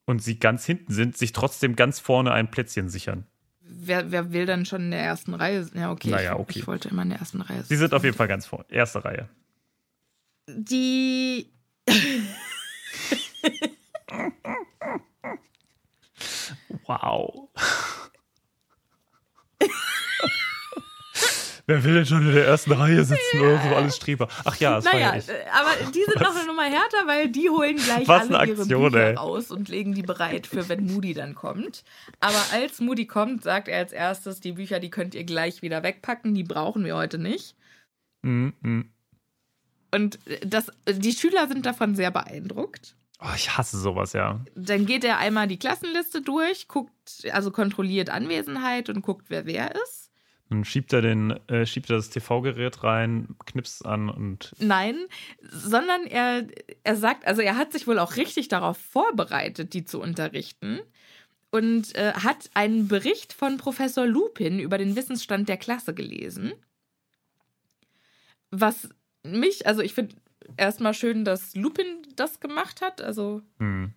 [0.05, 3.27] und sie ganz hinten sind, sich trotzdem ganz vorne ein Plätzchen sichern.
[3.69, 5.67] Wer, wer will dann schon in der ersten Reihe?
[5.73, 6.09] Ja, okay.
[6.09, 6.59] Naja, ich, okay.
[6.59, 7.63] Ich wollte immer in der ersten Reihe.
[7.63, 9.29] Sie sind auf jeden Fall ganz vorne, erste Reihe.
[10.47, 11.51] Die.
[16.87, 17.49] Wow.
[21.69, 24.29] Wer will denn schon in der ersten Reihe sitzen oder so alles Streber?
[24.45, 25.27] Ach ja, das Naja, war ja ich.
[25.27, 28.51] äh, aber die sind noch eine Nummer härter, weil die holen gleich Was alle eine
[28.51, 29.15] ihre Aktion, Bücher ey.
[29.15, 31.83] raus und legen die bereit für, wenn Moody dann kommt.
[32.21, 35.83] Aber als Moody kommt, sagt er als erstes, die Bücher, die könnt ihr gleich wieder
[35.83, 37.53] wegpacken, die brauchen wir heute nicht.
[38.21, 38.89] Mm, mm.
[39.91, 42.95] Und das, die Schüler sind davon sehr beeindruckt.
[43.19, 44.39] Oh, ich hasse sowas, ja.
[44.55, 49.75] Dann geht er einmal die Klassenliste durch, guckt, also kontrolliert Anwesenheit und guckt, wer wer
[49.75, 50.06] ist.
[50.49, 54.97] Dann schiebt er, den, äh, schiebt er das TV-Gerät rein, knipst an und Nein,
[55.41, 56.47] sondern er,
[56.83, 60.79] er sagt, also er hat sich wohl auch richtig darauf vorbereitet, die zu unterrichten
[61.51, 66.53] und äh, hat einen Bericht von Professor Lupin über den Wissensstand der Klasse gelesen.
[68.49, 68.89] Was
[69.23, 70.15] mich, also ich finde
[70.55, 73.01] erstmal schön, dass Lupin das gemacht hat.
[73.01, 73.93] Also hm.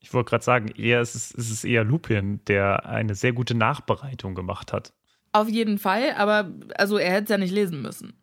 [0.00, 3.54] Ich wollte gerade sagen, eher ist es, ist es eher Lupin, der eine sehr gute
[3.54, 4.94] Nachbereitung gemacht hat.
[5.32, 8.14] Auf jeden Fall, aber also er hätte es ja nicht lesen müssen.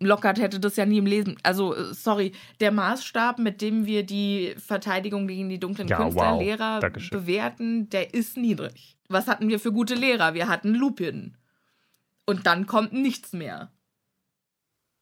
[0.00, 1.36] Lockhart hätte das ja nie im Lesen.
[1.42, 2.30] Also, sorry,
[2.60, 6.80] der Maßstab, mit dem wir die Verteidigung gegen die dunklen Ja, Künstler wow.
[6.80, 7.18] Dankeschön.
[7.18, 8.96] bewerten, der ist niedrig.
[9.08, 10.34] Was hatten wir für gute Lehrer?
[10.34, 11.36] Wir hatten Lupin.
[12.26, 13.72] Und dann kommt nichts mehr.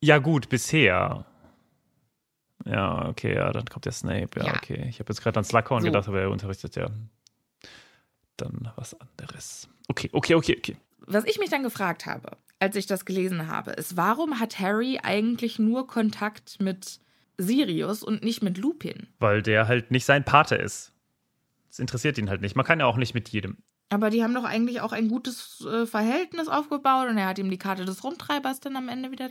[0.00, 1.26] Ja, gut, bisher.
[2.64, 4.40] Ja, okay, ja, dann kommt der Snape.
[4.40, 4.54] Ja, Ja.
[4.54, 4.86] okay.
[4.88, 5.86] Ich habe jetzt gerade an Slughorn So.
[5.88, 6.88] gedacht, aber er unterrichtet ja
[8.38, 9.68] dann was anderes.
[9.88, 10.76] Okay, okay, okay, okay.
[11.06, 14.98] Was ich mich dann gefragt habe, als ich das gelesen habe, ist, warum hat Harry
[15.02, 17.00] eigentlich nur Kontakt mit
[17.38, 19.08] Sirius und nicht mit Lupin?
[19.18, 20.92] Weil der halt nicht sein Pate ist.
[21.68, 22.56] Das interessiert ihn halt nicht.
[22.56, 23.58] Man kann ja auch nicht mit jedem.
[23.88, 27.50] Aber die haben doch eigentlich auch ein gutes äh, Verhältnis aufgebaut und er hat ihm
[27.50, 29.30] die Karte des Rumtreibers dann am Ende wieder.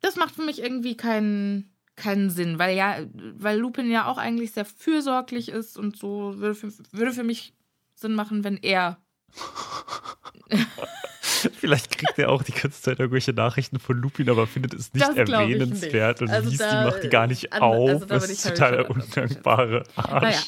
[0.00, 4.52] Das macht für mich irgendwie keinen keinen Sinn, weil ja, weil Lupin ja auch eigentlich
[4.52, 7.54] sehr fürsorglich ist und so würde für, würde für mich
[7.94, 8.98] Sinn machen, wenn er.
[11.22, 15.06] Vielleicht kriegt er auch die ganze Zeit irgendwelche Nachrichten von Lupin, aber findet es nicht
[15.06, 16.28] erwähnenswert nicht.
[16.30, 17.88] und Also liest da- die, macht die gar nicht an- auf.
[17.90, 20.22] also da das bin ist total der undankbare Arsch.
[20.22, 20.40] Naja,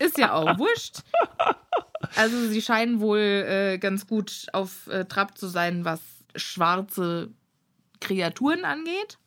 [0.00, 0.98] ist ja auch wurscht.
[2.16, 6.00] Also sie scheinen wohl äh, ganz gut auf äh, Trab zu sein, was
[6.36, 7.30] schwarze
[8.00, 9.18] Kreaturen angeht.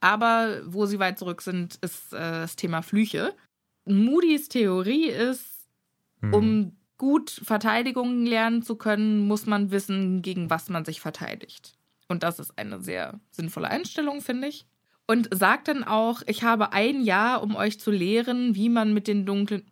[0.00, 3.34] Aber wo sie weit zurück sind, ist äh, das Thema Flüche.
[3.86, 5.44] Moody's Theorie ist,
[6.22, 6.34] Hm.
[6.34, 11.72] um gut Verteidigungen lernen zu können, muss man wissen, gegen was man sich verteidigt.
[12.08, 14.66] Und das ist eine sehr sinnvolle Einstellung, finde ich.
[15.06, 19.06] Und sagt dann auch, ich habe ein Jahr, um euch zu lehren, wie man mit
[19.06, 19.64] den dunklen.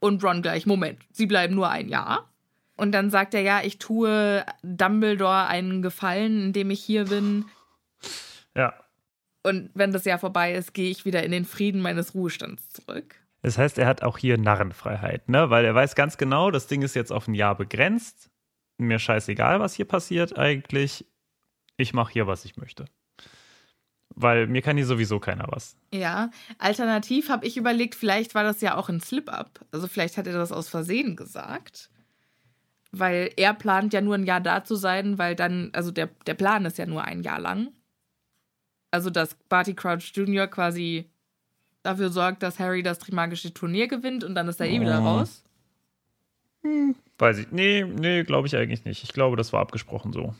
[0.00, 2.32] Und Ron gleich, Moment, sie bleiben nur ein Jahr.
[2.76, 7.44] Und dann sagt er, ja, ich tue Dumbledore einen Gefallen, indem ich hier bin.
[8.56, 8.74] Ja.
[9.44, 13.21] Und wenn das Jahr vorbei ist, gehe ich wieder in den Frieden meines Ruhestands zurück.
[13.42, 15.50] Das heißt, er hat auch hier Narrenfreiheit, ne?
[15.50, 18.30] Weil er weiß ganz genau, das Ding ist jetzt auf ein Jahr begrenzt.
[18.78, 21.04] Mir scheißegal, was hier passiert eigentlich.
[21.76, 22.84] Ich mache hier, was ich möchte.
[24.14, 25.76] Weil mir kann hier sowieso keiner was.
[25.92, 29.64] Ja, alternativ habe ich überlegt, vielleicht war das ja auch ein Slip-up.
[29.72, 31.90] Also vielleicht hat er das aus Versehen gesagt.
[32.92, 36.34] Weil er plant ja nur ein Jahr da zu sein, weil dann, also der, der
[36.34, 37.72] Plan ist ja nur ein Jahr lang.
[38.90, 40.46] Also dass Barty Crouch Jr.
[40.46, 41.10] quasi
[41.82, 45.04] dafür sorgt, dass Harry das Trimagische Turnier gewinnt und dann ist er eh wieder Oh.
[45.04, 45.42] raus.
[47.18, 47.50] Weiß ich.
[47.50, 49.02] Nee, nee, glaube ich eigentlich nicht.
[49.02, 50.34] Ich glaube, das war abgesprochen so.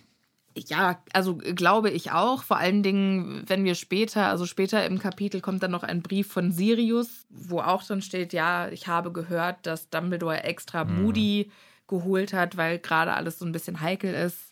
[0.56, 2.42] Ja, also glaube ich auch.
[2.42, 6.30] Vor allen Dingen, wenn wir später, also später im Kapitel kommt dann noch ein Brief
[6.30, 11.50] von Sirius, wo auch drin steht, ja, ich habe gehört, dass Dumbledore extra Moody
[11.88, 14.51] geholt hat, weil gerade alles so ein bisschen heikel ist.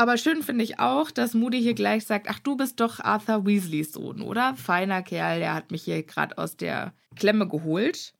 [0.00, 3.44] Aber schön finde ich auch, dass Moody hier gleich sagt, ach, du bist doch Arthur
[3.44, 4.54] Weasleys Sohn, oder?
[4.54, 8.14] Feiner Kerl, der hat mich hier gerade aus der Klemme geholt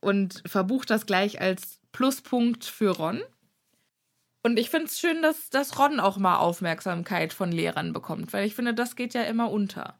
[0.00, 3.20] und verbucht das gleich als Pluspunkt für Ron.
[4.42, 8.44] Und ich finde es schön, dass, dass Ron auch mal Aufmerksamkeit von Lehrern bekommt, weil
[8.44, 9.94] ich finde, das geht ja immer unter.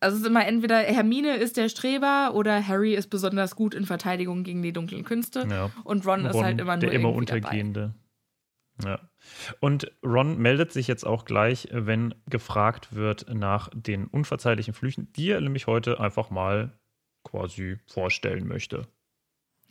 [0.00, 3.84] Also es ist immer entweder Hermine ist der Streber oder Harry ist besonders gut in
[3.84, 5.70] Verteidigung gegen die dunklen Künste Ja.
[5.84, 7.90] und Ron, ist Ron, halt immer nur der immer irgendwie dabei.
[8.84, 9.00] Ja.
[9.60, 15.30] Und Ron meldet sich jetzt auch gleich, wenn gefragt wird nach den unverzeihlichen Flüchen, die
[15.30, 16.78] er nämlich heute einfach mal
[17.24, 18.86] quasi vorstellen möchte.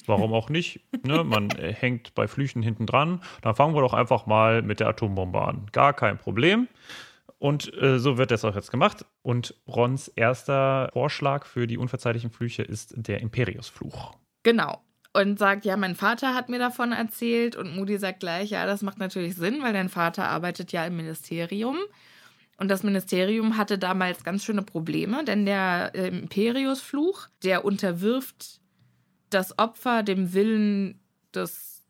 [0.05, 0.81] Warum auch nicht?
[1.03, 1.23] Ne?
[1.23, 3.21] Man äh, hängt bei Flüchen hinten dran.
[3.41, 5.67] Dann fangen wir doch einfach mal mit der Atombombe an.
[5.71, 6.67] Gar kein Problem.
[7.37, 9.05] Und äh, so wird das auch jetzt gemacht.
[9.21, 14.15] Und Rons erster Vorschlag für die unverzeihlichen Flüche ist der Imperiusfluch.
[14.43, 14.81] Genau.
[15.19, 17.55] Und sagt, ja, mein Vater hat mir davon erzählt.
[17.55, 20.95] Und Moody sagt gleich, ja, das macht natürlich Sinn, weil dein Vater arbeitet ja im
[20.95, 21.77] Ministerium.
[22.57, 28.59] Und das Ministerium hatte damals ganz schöne Probleme, denn der äh, Imperiusfluch, der unterwirft
[29.29, 30.99] das Opfer dem Willen
[31.33, 31.85] des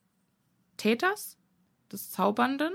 [0.78, 1.38] Täters,
[1.92, 2.74] des Zaubernden.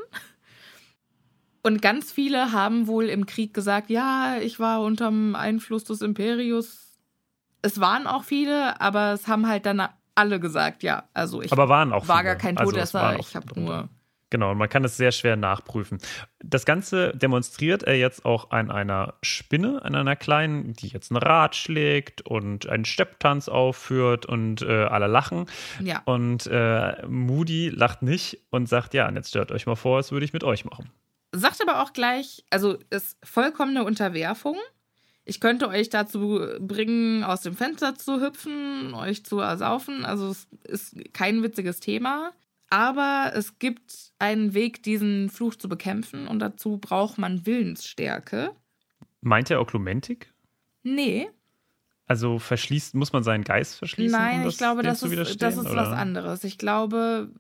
[1.63, 6.99] Und ganz viele haben wohl im Krieg gesagt, ja, ich war unterm Einfluss des Imperius.
[7.63, 9.83] Es waren auch viele, aber es haben halt dann
[10.15, 12.31] alle gesagt, ja, also ich Aber waren auch war viele.
[12.31, 13.89] gar kein Also es Todesser, auch ich habe nur
[14.35, 15.99] Genau, und man kann es sehr schwer nachprüfen.
[16.43, 21.17] Das Ganze demonstriert er jetzt auch an einer Spinne, an einer kleinen, die jetzt ein
[21.17, 25.47] Rad schlägt und einen Stepptanz aufführt und äh, alle lachen.
[25.79, 26.03] Ja.
[26.05, 30.11] Und äh, Moody lacht nicht und sagt, ja, und jetzt stellt euch mal vor, das
[30.11, 30.91] würde ich mit euch machen.
[31.31, 34.57] Sagt aber auch gleich, also ist vollkommene Unterwerfung.
[35.25, 40.05] Ich könnte euch dazu bringen, aus dem Fenster zu hüpfen, euch zu ersaufen.
[40.05, 42.33] Also es ist kein witziges Thema.
[42.71, 48.51] Aber es gibt einen Weg, diesen Fluch zu bekämpfen und dazu braucht man Willensstärke.
[49.21, 50.33] Meint er Oklumentik?
[50.83, 51.31] Nee,
[52.07, 54.19] Also verschließt, muss man seinen Geist verschließen?
[54.19, 56.45] nein, um ich glaube, das ist, widerstehen, das ist was anderes.
[56.45, 57.31] Ich glaube,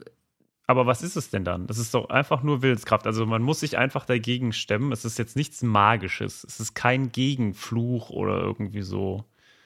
[0.66, 1.66] Aber was ist es denn dann?
[1.66, 3.07] Das ist doch einfach nur Willenskraft.
[3.07, 4.92] Also man muss sich einfach dagegen stemmen.
[4.92, 6.42] Es ist jetzt nichts Magisches.
[6.44, 9.24] Es ist kein Gegenfluch oder irgendwie so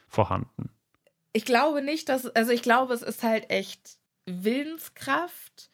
[0.09, 0.71] vorhanden.
[1.33, 5.71] Ich glaube nicht, dass, also ich glaube, es ist halt echt Willenskraft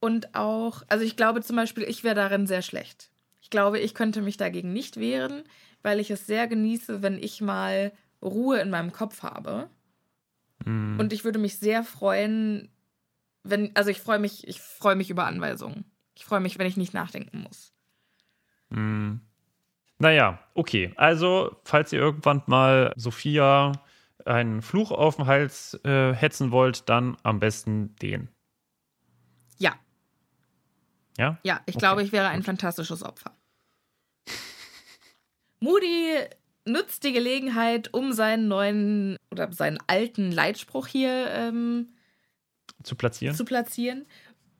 [0.00, 3.10] und auch, also ich glaube zum Beispiel, ich wäre darin sehr schlecht.
[3.40, 5.42] Ich glaube, ich könnte mich dagegen nicht wehren,
[5.82, 9.70] weil ich es sehr genieße, wenn ich mal Ruhe in meinem Kopf habe.
[10.64, 10.98] Hm.
[11.00, 12.70] Und ich würde mich sehr freuen,
[13.50, 15.84] wenn, also ich freue mich, ich freue mich über Anweisungen.
[16.14, 17.72] Ich freue mich, wenn ich nicht nachdenken muss.
[18.70, 19.20] Hm.
[19.98, 20.92] Naja, okay.
[20.96, 23.72] Also, falls ihr irgendwann mal Sophia
[24.24, 28.28] einen Fluch auf den Hals äh, hetzen wollt, dann am besten den.
[29.58, 29.78] Ja,
[31.18, 31.38] Ja?
[31.42, 33.36] ja, ich Okay, glaube, ich wäre ein fantastisches Opfer.
[35.60, 36.14] Moody
[36.64, 41.94] nutzt die Gelegenheit, um seinen neuen oder seinen alten Leitspruch hier ähm,
[42.82, 43.34] Zu platzieren?
[43.34, 44.06] zu platzieren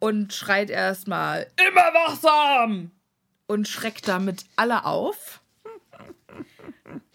[0.00, 2.90] und schreit erstmal immer wachsam
[3.46, 5.40] und schreckt damit alle auf.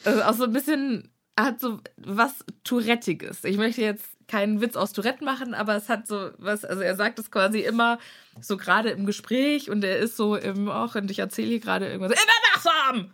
[0.04, 3.44] Also auch so ein bisschen hat so was Tourettiges.
[3.44, 6.96] Ich möchte jetzt keinen Witz aus Tourette machen, aber es hat so was, also er
[6.96, 8.00] sagt es quasi immer
[8.40, 11.88] so gerade im Gespräch und er ist so im auch und ich erzähle hier gerade
[11.88, 13.12] irgendwas immer wachsam.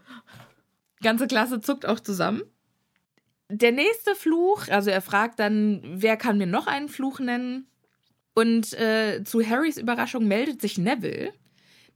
[1.01, 2.41] Ganze Klasse zuckt auch zusammen.
[3.49, 7.67] Der nächste Fluch, also er fragt dann, wer kann mir noch einen Fluch nennen?
[8.39, 11.33] Und äh, zu Harrys Überraschung meldet sich Neville,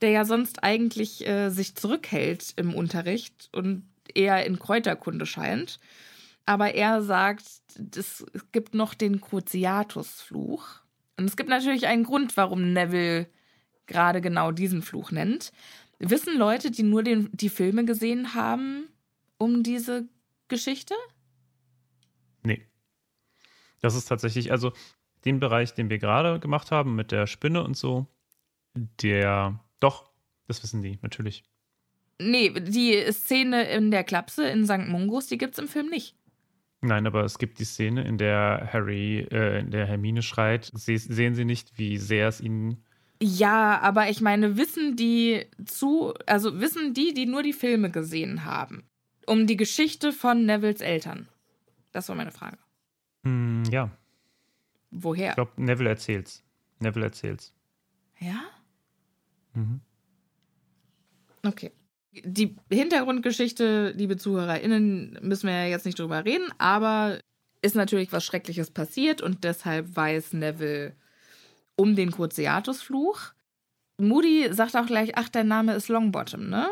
[0.01, 5.79] der ja sonst eigentlich äh, sich zurückhält im Unterricht und eher in Kräuterkunde scheint.
[6.45, 7.45] Aber er sagt,
[7.95, 10.81] es gibt noch den Cruciatus-Fluch.
[11.15, 13.29] Und es gibt natürlich einen Grund, warum Neville
[13.85, 15.53] gerade genau diesen Fluch nennt.
[15.99, 18.89] Wissen Leute, die nur den, die Filme gesehen haben,
[19.37, 20.09] um diese
[20.49, 20.95] Geschichte?
[22.43, 22.67] Nee.
[23.79, 24.73] Das ist tatsächlich, also
[25.25, 28.07] den Bereich, den wir gerade gemacht haben mit der Spinne und so,
[28.75, 30.11] der, doch,
[30.47, 31.43] das wissen die, natürlich.
[32.19, 34.87] Nee, die Szene in der Klapse in St.
[34.87, 36.15] Mungos, die gibt's im Film nicht.
[36.81, 40.69] Nein, aber es gibt die Szene, in der Harry, äh, in der Hermine schreit.
[40.73, 42.83] Se sehen Sie nicht, wie sehr es ihnen.
[43.21, 48.43] Ja, aber ich meine, wissen die zu, also wissen die, die nur die Filme gesehen
[48.43, 48.83] haben,
[49.25, 51.29] um die Geschichte von Nevilles Eltern?
[51.93, 52.57] Das war meine Frage.
[53.23, 53.89] Hm, ja.
[54.95, 55.29] Woher?
[55.29, 56.43] Ich glaube, Neville erzählt's.
[56.79, 57.51] Neville erzählt's.
[58.19, 58.39] Ja?
[59.53, 59.81] Mhm.
[61.45, 61.71] Okay.
[62.23, 67.19] Die Hintergrundgeschichte, liebe ZuhörerInnen, müssen wir ja jetzt nicht drüber reden, aber
[67.61, 70.95] ist natürlich was Schreckliches passiert und deshalb weiß Neville
[71.75, 73.33] um den Cruciatus-Fluch.
[73.97, 76.67] Moody sagt auch gleich, ach, dein Name ist Longbottom, ne?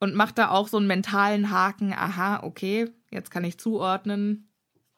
[0.00, 4.48] Und macht da auch so einen mentalen Haken, aha, okay, jetzt kann ich zuordnen,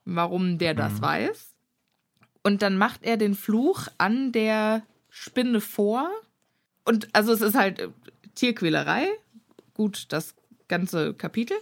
[0.05, 1.03] warum der das Mhm.
[1.03, 1.55] weiß.
[2.43, 6.09] Und dann macht er den Fluch an der Spinne vor.
[6.85, 7.89] Und also es ist halt äh,
[8.35, 9.07] Tierquälerei.
[9.75, 10.35] Gut, das
[10.69, 11.57] ganze Kapitel.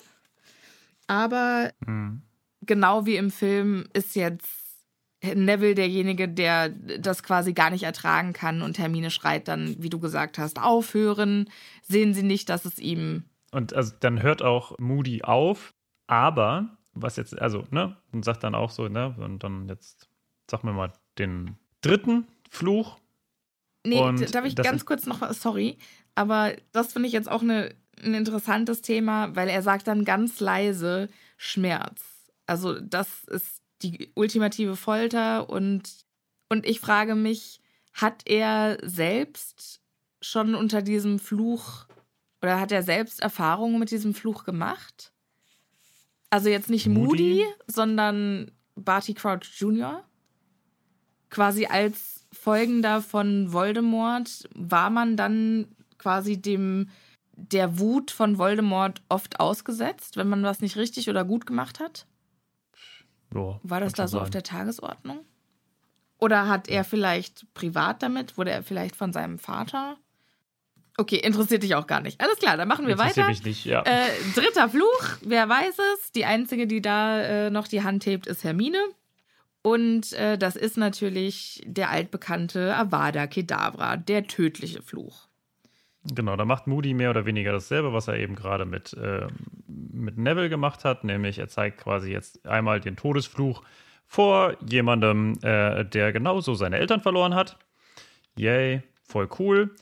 [1.07, 2.23] Aber Mhm.
[2.65, 4.49] genau wie im Film ist jetzt
[5.23, 9.99] Neville derjenige, der das quasi gar nicht ertragen kann und Hermine schreit dann, wie du
[9.99, 11.51] gesagt hast, aufhören.
[11.83, 15.75] Sehen Sie nicht, dass es ihm Und also dann hört auch Moody auf,
[16.07, 20.08] aber was jetzt, also, ne, und sagt dann auch so, ne, und dann jetzt,
[20.51, 22.99] sag mir mal, den dritten Fluch.
[23.85, 25.79] Nee, Und darf ich ganz kurz noch sorry,
[26.15, 30.41] aber das finde ich jetzt auch eine, ein interessantes Thema, weil er sagt dann ganz
[30.41, 32.03] leise Schmerz.
[32.47, 36.05] Also das ist die ultimative Folter und,
[36.49, 37.61] und ich frage mich,
[37.93, 39.81] hat er selbst
[40.21, 41.87] schon unter diesem Fluch
[42.43, 45.13] oder hat er selbst Erfahrungen mit diesem Fluch gemacht?
[46.31, 47.45] Also jetzt nicht Moody, Moody?
[47.67, 50.05] sondern Barty Crouch Jr.
[51.31, 55.67] Quasi als Folgender von Voldemort war man dann
[55.99, 56.89] quasi dem
[57.33, 62.07] der Wut von Voldemort oft ausgesetzt, wenn man was nicht richtig oder gut gemacht hat?
[63.35, 64.33] Ja, War das da so schon auf sein.
[64.33, 65.21] der Tagesordnung?
[66.19, 68.37] Oder hat er vielleicht privat damit?
[68.39, 69.97] Wurde er vielleicht von seinem Vater?
[70.97, 72.21] Okay, interessiert dich auch gar nicht.
[72.21, 73.29] Alles klar, dann machen wir Interessiert weiter.
[73.29, 73.83] mich nicht, ja.
[73.83, 76.11] Äh, dritter Fluch, wer weiß es?
[76.13, 78.79] Die einzige, die da äh, noch die Hand hebt, ist Hermine.
[79.69, 85.29] Und äh, das ist natürlich der altbekannte Avada Kedavra, der tödliche Fluch.
[86.05, 89.29] Genau, da macht Moody mehr oder weniger dasselbe, was er eben gerade mit, ähm,
[89.67, 93.63] mit Neville gemacht hat, nämlich er zeigt quasi jetzt einmal den Todesfluch
[94.07, 97.59] vor jemandem, äh, der genauso seine Eltern verloren hat.
[98.39, 99.75] Yay, voll cool.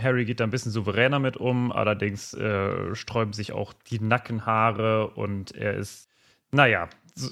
[0.00, 5.06] Harry geht da ein bisschen souveräner mit um, allerdings äh, sträuben sich auch die Nackenhaare
[5.10, 6.08] und er ist,
[6.50, 6.88] naja,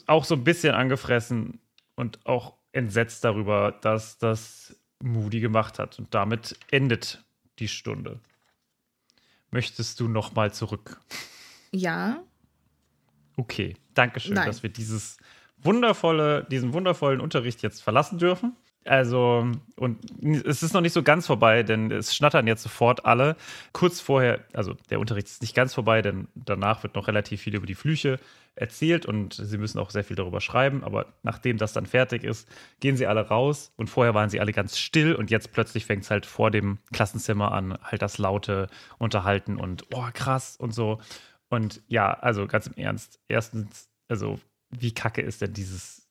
[0.06, 1.58] auch so ein bisschen angefressen
[1.98, 5.98] und auch entsetzt darüber, dass das Moody gemacht hat.
[5.98, 7.24] Und damit endet
[7.58, 8.20] die Stunde.
[9.50, 11.00] Möchtest du noch mal zurück?
[11.72, 12.22] Ja,
[13.38, 14.46] Okay, danke schön, Nein.
[14.46, 15.16] dass wir dieses
[15.58, 18.56] wundervolle, diesen wundervollen Unterricht jetzt verlassen dürfen.
[18.88, 19.46] Also,
[19.76, 19.98] und
[20.46, 23.36] es ist noch nicht so ganz vorbei, denn es schnattern jetzt sofort alle.
[23.74, 27.54] Kurz vorher, also der Unterricht ist nicht ganz vorbei, denn danach wird noch relativ viel
[27.54, 28.18] über die Flüche
[28.54, 30.84] erzählt und sie müssen auch sehr viel darüber schreiben.
[30.84, 32.48] Aber nachdem das dann fertig ist,
[32.80, 36.04] gehen sie alle raus und vorher waren sie alle ganz still und jetzt plötzlich fängt
[36.04, 40.98] es halt vor dem Klassenzimmer an, halt das laute Unterhalten und oh krass und so.
[41.50, 46.07] Und ja, also ganz im Ernst, erstens, also wie kacke ist denn dieses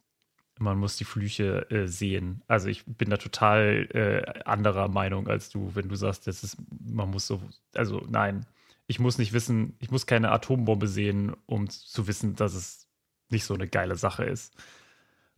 [0.60, 2.42] man muss die Flüche äh, sehen.
[2.48, 6.58] Also ich bin da total äh, anderer Meinung als du, wenn du sagst, das ist,
[6.86, 7.42] man muss so,
[7.76, 8.46] also nein,
[8.88, 12.88] ich muss nicht wissen, ich muss keine Atombombe sehen, um zu wissen, dass es
[13.30, 14.54] nicht so eine geile Sache ist.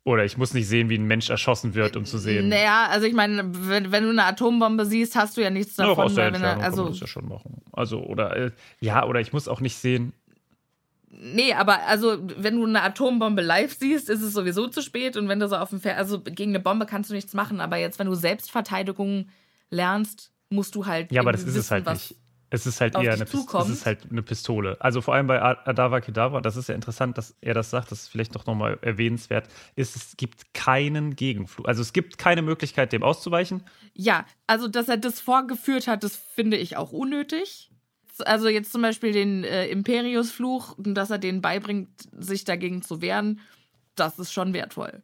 [0.06, 2.48] Oder ich muss nicht sehen, wie ein Mensch erschossen wird, um zu sehen.
[2.50, 5.86] naja, also ich meine, wenn, wenn du eine Atombombe siehst, hast du ja nichts Ja,
[5.86, 6.06] auch davon.
[6.06, 7.62] aus der er, Entfernung kann man also, das ja schon machen.
[7.74, 10.14] Also, oder, äh, ja, oder ich muss auch nicht sehen,
[11.12, 15.18] nee, aber also, wenn du eine Atombombe live siehst, ist es sowieso zu spät.
[15.18, 17.60] Und wenn du so auf dem Fer also gegen eine Bombe kannst du nichts machen.
[17.62, 19.30] Aber jetzt, wenn du Selbstverteidigung
[19.70, 21.12] lernst, musst du halt.
[21.12, 22.20] Ja, aber das ist es wissen, halt was- nicht.
[22.52, 24.76] Es ist halt eher eine, es ist halt eine Pistole.
[24.80, 28.02] Also vor allem bei Adava Kedavra, das ist ja interessant, dass er das sagt, das
[28.02, 31.68] ist vielleicht doch nochmal erwähnenswert, ist, es gibt keinen Gegenflug.
[31.68, 33.64] Also es gibt keine Möglichkeit, dem auszuweichen.
[33.94, 37.69] Ja, also dass er das vorgeführt hat, das finde ich auch unnötig.
[38.22, 43.02] Also jetzt zum Beispiel den äh, Imperius-Fluch und dass er denen beibringt, sich dagegen zu
[43.02, 43.40] wehren,
[43.96, 45.04] das ist schon wertvoll.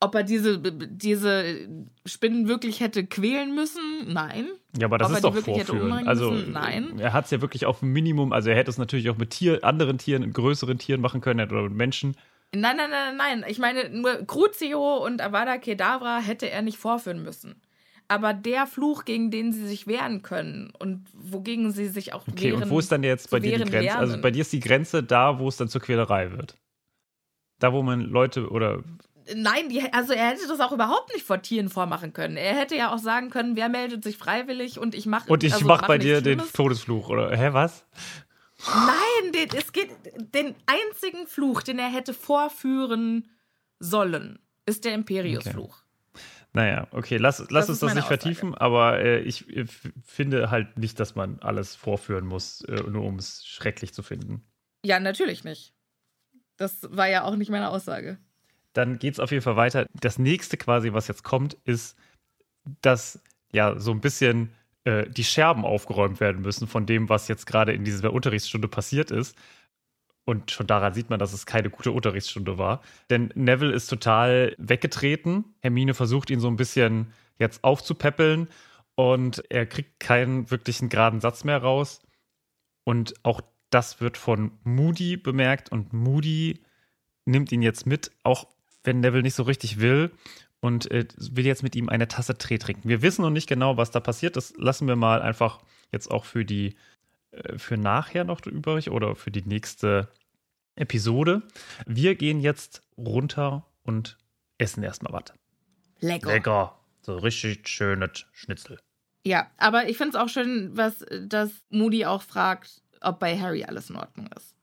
[0.00, 1.68] Ob er diese, diese
[2.04, 3.80] Spinnen wirklich hätte quälen müssen?
[4.12, 4.48] Nein.
[4.76, 6.08] Ja, aber das Ob ist doch vorführen.
[6.08, 6.50] Also müssen?
[6.50, 6.98] Nein.
[6.98, 9.30] er hat es ja wirklich auf ein Minimum, also er hätte es natürlich auch mit
[9.30, 12.16] Tier, anderen Tieren, größeren Tieren machen können oder mit Menschen.
[12.52, 13.44] Nein, nein, nein, nein.
[13.46, 17.61] Ich meine, nur Crucio und Avada Kedavra hätte er nicht vorführen müssen.
[18.12, 22.50] Aber der Fluch, gegen den sie sich wehren können und wogegen sie sich auch Okay,
[22.52, 22.64] wehren.
[22.64, 23.96] und wo ist dann jetzt bei dir die Grenze?
[23.96, 24.22] Also lernen.
[24.22, 26.56] bei dir ist die Grenze da, wo es dann zur Quälerei wird.
[27.58, 28.82] Da, wo man Leute oder
[29.36, 32.36] Nein, die, also er hätte das auch überhaupt nicht vor Tieren vormachen können.
[32.36, 35.54] Er hätte ja auch sagen können, wer meldet sich freiwillig und ich mache und ich
[35.54, 36.52] also mach bei dir den Schlimmes.
[36.52, 37.86] Todesfluch oder hä was?
[38.66, 39.90] Nein, den, es geht
[40.34, 43.28] den einzigen Fluch, den er hätte vorführen
[43.78, 45.81] sollen, ist der Imperius-Fluch.
[46.54, 49.64] Naja, okay, lass, lass Das uns das nicht vertiefen, aber äh, ich äh,
[50.04, 54.44] finde halt nicht, dass man alles vorführen muss, äh, nur um es schrecklich zu finden.
[54.84, 55.72] Ja, natürlich nicht.
[56.56, 58.18] Das war ja auch nicht meine Aussage.
[58.74, 59.86] Dann geht es auf jeden Fall weiter.
[59.98, 61.96] Das nächste quasi, was jetzt kommt, ist,
[62.82, 64.52] dass ja so ein bisschen
[64.84, 69.10] äh, die Scherben aufgeräumt werden müssen von dem, was jetzt gerade in dieser Unterrichtsstunde passiert
[69.10, 69.36] ist.
[70.24, 72.82] Und schon daran sieht man, dass es keine gute Unterrichtsstunde war.
[73.10, 75.44] Denn Neville ist total weggetreten.
[75.60, 78.48] Hermine versucht ihn so ein bisschen jetzt aufzupäppeln
[78.94, 82.02] und er kriegt keinen wirklichen geraden Satz mehr raus.
[82.84, 86.62] Und auch das wird von Moody bemerkt und Moody
[87.24, 88.46] nimmt ihn jetzt mit, auch
[88.84, 90.12] wenn Neville nicht so richtig will
[90.60, 92.88] und äh, will jetzt mit ihm eine Tasse Tee trinken.
[92.88, 94.36] Wir wissen noch nicht genau, was da passiert.
[94.36, 95.60] Das lassen wir mal einfach
[95.90, 96.76] jetzt auch für die
[97.56, 100.08] für nachher noch übrig oder für die nächste
[100.76, 101.42] Episode.
[101.86, 104.18] Wir gehen jetzt runter und
[104.58, 105.36] essen erstmal was.
[106.00, 106.32] Lecker.
[106.32, 106.78] Lecker.
[107.02, 108.78] So richtig schönes Schnitzel.
[109.24, 113.64] Ja, aber ich finde es auch schön, was dass Moody auch fragt, ob bei Harry
[113.64, 114.54] alles in Ordnung ist.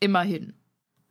[0.00, 0.54] Immerhin.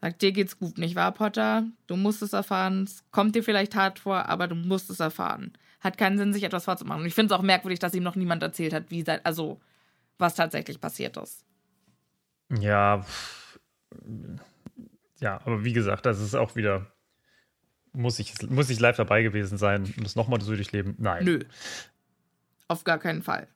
[0.01, 1.65] Sagt, dir geht's gut, nicht wahr, Potter?
[1.87, 2.83] Du musst es erfahren.
[2.83, 5.53] Es kommt dir vielleicht hart vor, aber du musst es erfahren.
[5.79, 7.01] Hat keinen Sinn, sich etwas vorzumachen.
[7.01, 9.59] Und ich finde es auch merkwürdig, dass ihm noch niemand erzählt hat, wie sein, also
[10.17, 11.43] was tatsächlich passiert ist.
[12.49, 13.05] Ja,
[15.19, 16.91] ja, aber wie gesagt, das ist auch wieder.
[17.93, 20.95] Muss ich, muss ich live dabei gewesen sein und das nochmal so durchleben?
[20.99, 21.25] Nein.
[21.25, 21.39] Nö.
[22.67, 23.47] Auf gar keinen Fall.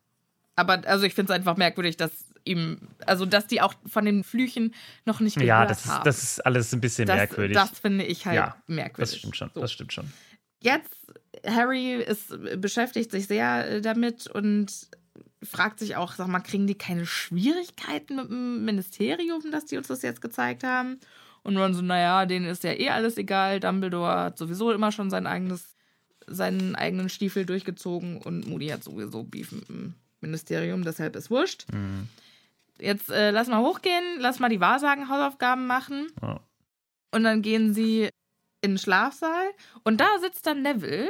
[0.55, 2.11] Aber also ich finde es einfach merkwürdig, dass
[2.43, 4.73] ihm, also dass die auch von den Flüchen
[5.05, 6.03] noch nicht gehört Ja, das ist, haben.
[6.05, 7.55] das ist alles ein bisschen das, merkwürdig.
[7.55, 9.11] Das finde ich halt Ja, merkwürdig.
[9.11, 9.51] das stimmt schon.
[9.53, 9.61] So.
[9.61, 10.11] Das stimmt schon.
[10.63, 10.95] Jetzt,
[11.45, 14.87] Harry ist, beschäftigt sich sehr äh, damit und
[15.43, 19.87] fragt sich auch, sag mal, kriegen die keine Schwierigkeiten mit dem Ministerium, dass die uns
[19.87, 20.99] das jetzt gezeigt haben?
[21.43, 23.59] Und man so, naja, denen ist ja eh alles egal.
[23.59, 25.75] Dumbledore hat sowieso immer schon sein eigenes,
[26.27, 31.65] seinen eigenen Stiefel durchgezogen und Moody hat sowieso Beef mit dem Ministerium, deshalb ist wurscht.
[31.73, 32.07] Mhm.
[32.77, 36.07] Jetzt äh, lass mal hochgehen, lass mal die Wahrsagen-Hausaufgaben machen.
[36.21, 36.39] Ja.
[37.11, 38.09] Und dann gehen sie
[38.61, 39.49] in den Schlafsaal
[39.83, 41.09] und da sitzt dann Neville,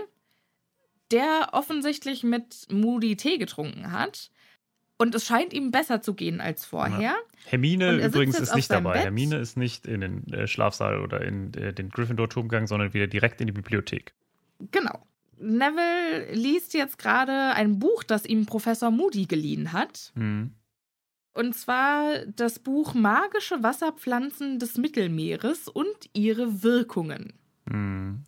[1.11, 4.31] der offensichtlich mit Moody Tee getrunken hat.
[4.97, 7.15] Und es scheint ihm besser zu gehen als vorher.
[7.45, 8.93] Hermine er sitzt übrigens ist nicht dabei.
[8.93, 9.03] Bett.
[9.05, 13.07] Hermine ist nicht in den äh, Schlafsaal oder in äh, den Gryffindor-Turm gegangen, sondern wieder
[13.07, 14.13] direkt in die Bibliothek.
[14.69, 15.03] Genau.
[15.39, 20.11] Neville liest jetzt gerade ein Buch, das ihm Professor Moody geliehen hat.
[20.13, 20.51] Mhm.
[21.33, 27.33] Und zwar das Buch Magische Wasserpflanzen des Mittelmeeres und ihre Wirkungen.
[27.65, 28.23] Mhm.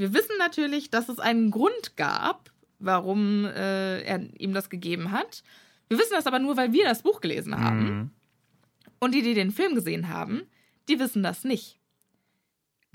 [0.00, 5.42] Wir wissen natürlich, dass es einen Grund gab, warum äh, er ihm das gegeben hat.
[5.88, 7.84] Wir wissen das aber nur, weil wir das Buch gelesen haben.
[7.84, 8.10] Mhm.
[8.98, 10.42] Und die, die den Film gesehen haben,
[10.88, 11.78] die wissen das nicht.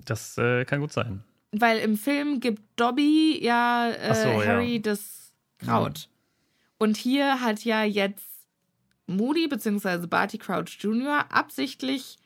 [0.03, 1.24] Das äh, kann gut sein.
[1.51, 4.45] Weil im Film gibt Dobby ja, äh, so, ja.
[4.45, 6.10] Harry das Kraut.
[6.80, 8.47] Und hier hat ja jetzt
[9.08, 10.08] Moody bzw.
[10.08, 11.26] Barty Crouch Jr.
[11.30, 12.18] absichtlich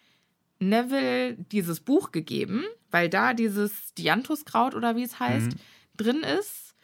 [0.60, 5.60] Neville dieses Buch gegeben, weil da dieses Dianthuskraut oder wie es heißt, Mhm.
[5.98, 6.76] drin ist,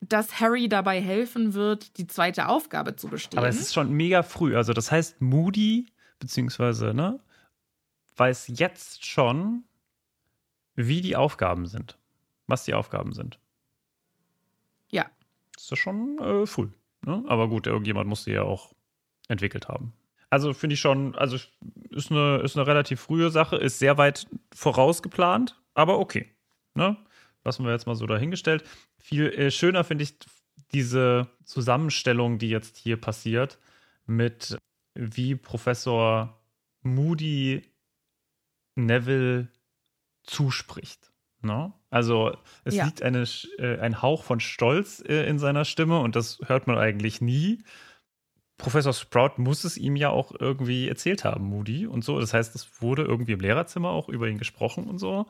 [0.00, 3.38] dass Harry dabei helfen wird, die zweite Aufgabe zu bestehen.
[3.38, 4.56] Aber es ist schon mega früh.
[4.56, 5.86] Also das heißt, Moody,
[6.20, 7.18] beziehungsweise, ne,
[8.16, 9.64] weiß jetzt schon,
[10.74, 11.98] wie die Aufgaben sind.
[12.46, 13.38] Was die Aufgaben sind.
[14.90, 15.06] ja.
[15.54, 16.68] Das ist schon äh, früh.
[17.04, 17.24] Ne?
[17.26, 18.72] Aber gut, irgendjemand muss die ja auch
[19.26, 19.92] entwickelt haben.
[20.30, 21.36] Also finde ich schon, also
[21.90, 26.30] ist eine, ist eine relativ frühe Sache, ist sehr weit vorausgeplant, aber okay.
[26.74, 26.96] Ne?
[27.44, 28.64] Lassen wir jetzt mal so dahingestellt.
[28.98, 30.18] Viel äh, schöner finde ich
[30.72, 33.58] diese Zusammenstellung, die jetzt hier passiert,
[34.06, 34.58] mit
[34.94, 36.38] wie Professor
[36.82, 37.62] Moody
[38.76, 39.48] Neville
[40.24, 41.10] zuspricht.
[41.40, 41.72] Ne?
[41.90, 42.84] Also es Ja.
[42.84, 43.24] liegt eine,
[43.58, 47.62] äh, ein Hauch von Stolz äh, in seiner Stimme und das hört man eigentlich nie.
[48.58, 52.18] Professor Sprout muss es ihm ja auch irgendwie erzählt haben, Moody und so.
[52.20, 55.26] Das heißt, es wurde irgendwie im Lehrerzimmer auch über ihn gesprochen und so.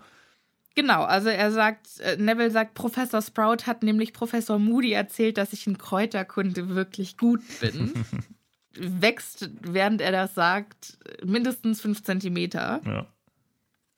[0.75, 5.53] Genau, also er sagt, äh, Neville sagt, Professor Sprout hat nämlich Professor Moody erzählt, dass
[5.53, 7.93] ich in Kräuterkunde wirklich gut bin.
[8.75, 12.81] Wächst, während er das sagt, mindestens fünf Zentimeter.
[12.87, 13.07] Ja.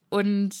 [0.09, 0.55] Und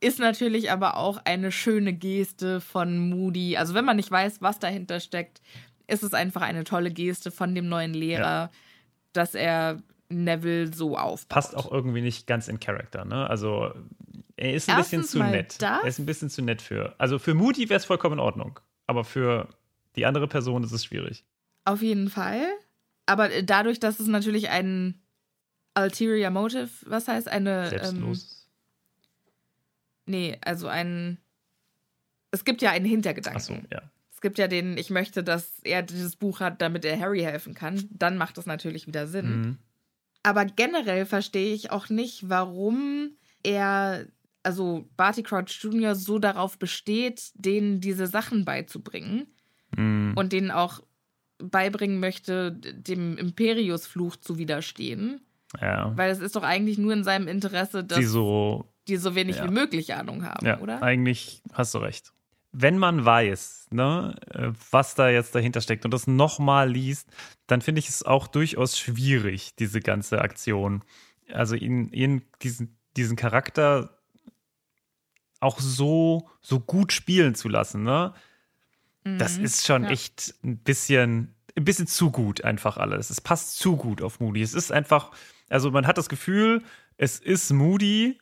[0.00, 3.56] ist natürlich aber auch eine schöne Geste von Moody.
[3.56, 5.40] Also wenn man nicht weiß, was dahinter steckt,
[5.86, 8.50] ist es einfach eine tolle Geste von dem neuen Lehrer, ja.
[9.12, 11.28] dass er Neville so aufbaut.
[11.28, 13.28] Passt auch irgendwie nicht ganz in Charakter, ne?
[13.28, 13.72] Also
[14.36, 15.60] er ist ein Erstens bisschen zu nett.
[15.62, 15.82] Das?
[15.82, 16.94] Er ist ein bisschen zu nett für.
[16.98, 19.48] Also für Moody wäre es vollkommen in Ordnung, aber für
[19.96, 21.24] die andere Person ist es schwierig.
[21.64, 22.46] Auf jeden Fall.
[23.06, 25.00] Aber dadurch, dass es natürlich ein
[25.78, 28.30] ulterior motive, was heißt eine Selbstlos.
[28.30, 28.42] Ähm,
[30.06, 31.18] Nee, also ein.
[32.30, 33.40] Es gibt ja einen Hintergedanken.
[33.40, 33.82] Ach so, ja.
[34.22, 37.54] Es gibt ja den, ich möchte, dass er dieses Buch hat, damit er Harry helfen
[37.54, 37.88] kann.
[37.90, 39.40] Dann macht das natürlich wieder Sinn.
[39.40, 39.58] Mhm.
[40.22, 44.06] Aber generell verstehe ich auch nicht, warum er,
[44.44, 45.96] also Barty Crouch Jr.
[45.96, 49.26] so darauf besteht, denen diese Sachen beizubringen
[49.76, 50.12] mhm.
[50.14, 50.84] und denen auch
[51.38, 55.20] beibringen möchte, dem Imperius-Fluch zu widerstehen.
[55.60, 55.96] Ja.
[55.96, 57.98] Weil es ist doch eigentlich nur in seinem Interesse, dass.
[57.98, 59.48] Sie so die so wenig ja.
[59.48, 60.80] wie möglich Ahnung haben, ja, oder?
[60.80, 62.12] Eigentlich hast du recht.
[62.52, 67.08] Wenn man weiß, ne, äh, was da jetzt dahinter steckt und das nochmal liest,
[67.46, 70.82] dann finde ich es auch durchaus schwierig, diese ganze Aktion.
[71.32, 73.98] Also ihn, ihn diesen, diesen Charakter
[75.40, 78.14] auch so, so gut spielen zu lassen, ne?
[79.04, 79.18] Mhm.
[79.18, 79.90] Das ist schon ja.
[79.90, 83.10] echt ein bisschen, ein bisschen zu gut einfach alles.
[83.10, 84.42] Es passt zu gut auf Moody.
[84.42, 85.10] Es ist einfach,
[85.48, 86.62] also man hat das Gefühl,
[86.96, 88.20] es ist Moody,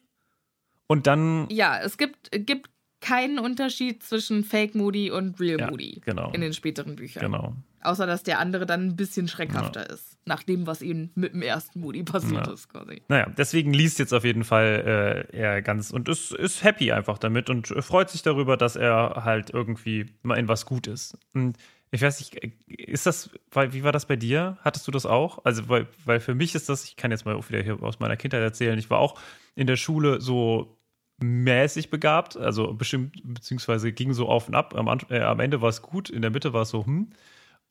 [0.90, 1.46] und dann.
[1.50, 2.68] Ja, es gibt, gibt
[3.00, 6.30] keinen Unterschied zwischen Fake Moody und Real ja, Moody genau.
[6.32, 7.22] in den späteren Büchern.
[7.22, 7.54] Genau.
[7.82, 9.94] Außer dass der andere dann ein bisschen schreckhafter ja.
[9.94, 12.52] ist, nach dem, was ihm mit dem ersten Moody passiert ja.
[12.52, 13.00] ist, quasi.
[13.08, 17.16] Naja, deswegen liest jetzt auf jeden Fall äh, er ganz und ist, ist happy einfach
[17.16, 21.16] damit und freut sich darüber, dass er halt irgendwie mal in was gut ist.
[21.32, 21.56] Und
[21.90, 23.30] ich weiß nicht, ist das,
[23.70, 24.58] wie war das bei dir?
[24.60, 25.44] Hattest du das auch?
[25.44, 27.98] Also, weil, weil für mich ist das, ich kann jetzt mal auch wieder hier aus
[27.98, 29.18] meiner Kindheit erzählen, ich war auch
[29.56, 30.79] in der Schule so
[31.22, 34.74] mäßig begabt, also bestimmt, beziehungsweise ging so auf und ab.
[34.74, 37.10] Am, äh, am Ende war es gut, in der Mitte war es so, hm.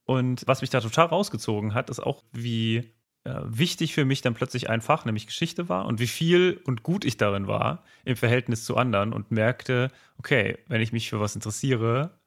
[0.06, 2.78] Und was mich da total rausgezogen hat, ist auch, wie
[3.26, 6.82] äh, wichtig für mich dann plötzlich ein Fach, nämlich Geschichte war und wie viel und
[6.82, 11.20] gut ich darin war im Verhältnis zu anderen und merkte, okay, wenn ich mich für
[11.20, 12.20] was interessiere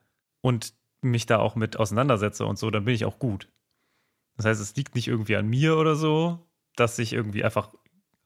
[0.43, 3.49] und mich da auch mit auseinandersetze und so, dann bin ich auch gut.
[4.37, 6.39] Das heißt, es liegt nicht irgendwie an mir oder so,
[6.77, 7.71] dass ich irgendwie einfach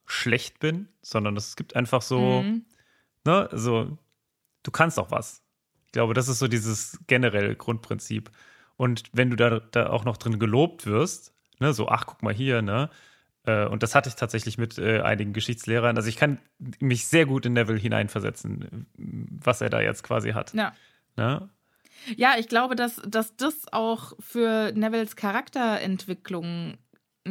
[0.05, 2.65] schlecht bin, sondern es gibt einfach so, mhm
[3.27, 3.97] ne, so,
[4.63, 5.43] du kannst auch was.
[5.85, 8.31] Ich glaube, das ist so dieses generelle Grundprinzip.
[8.75, 12.33] Und wenn du da, da auch noch drin gelobt wirst, ne, so, ach, guck mal
[12.33, 12.89] hier, ne,
[13.47, 15.95] äh, und das hatte ich tatsächlich mit äh, einigen Geschichtslehrern.
[15.95, 16.39] Also ich kann
[16.79, 20.53] mich sehr gut in Neville hineinversetzen, was er da jetzt quasi hat.
[20.53, 20.73] Ja.
[21.15, 21.49] Ne?
[22.15, 26.77] Ja, ich glaube, dass, dass das auch für Nevilles Charakterentwicklung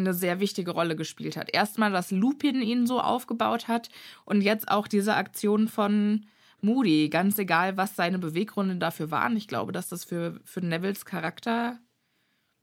[0.01, 1.53] eine sehr wichtige Rolle gespielt hat.
[1.53, 3.89] Erstmal, dass Lupin ihn so aufgebaut hat
[4.25, 6.27] und jetzt auch diese Aktion von
[6.61, 9.37] Moody, ganz egal, was seine Beweggründe dafür waren.
[9.37, 11.79] Ich glaube, dass das für, für Nevilles Charakter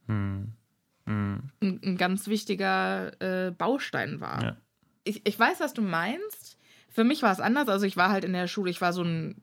[0.07, 0.53] hm.
[1.05, 1.49] Hm.
[1.61, 4.43] Ein, ein, ganz wichtiger äh, Baustein war.
[4.43, 4.57] Ja.
[5.03, 6.57] Ich, ich weiß, was du meinst.
[6.89, 7.67] Für mich war es anders.
[7.67, 9.41] Also ich war halt in der Schule, ich war so ein,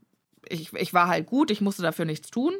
[0.48, 2.54] ich, ich war halt gut, ich musste dafür nichts tun.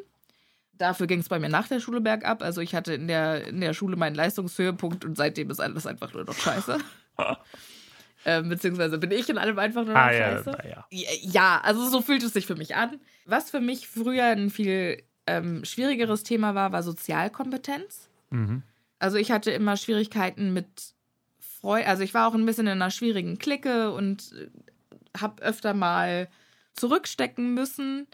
[0.81, 2.41] Dafür ging es bei mir nach der Schule bergab.
[2.41, 6.11] Also ich hatte in der, in der Schule meinen Leistungshöhepunkt und seitdem ist alles einfach
[6.11, 6.79] nur noch scheiße.
[8.25, 10.57] ähm, beziehungsweise bin ich in allem einfach nur noch ah, scheiße.
[10.63, 11.05] Ja, ja.
[11.21, 12.99] ja, also so fühlt es sich für mich an.
[13.25, 18.09] Was für mich früher ein viel ähm, schwierigeres Thema war, war Sozialkompetenz.
[18.31, 18.63] Mhm.
[18.97, 20.95] Also ich hatte immer Schwierigkeiten mit
[21.37, 21.89] Freunden.
[21.89, 26.27] Also ich war auch ein bisschen in einer schwierigen Clique und äh, habe öfter mal
[26.73, 28.07] zurückstecken müssen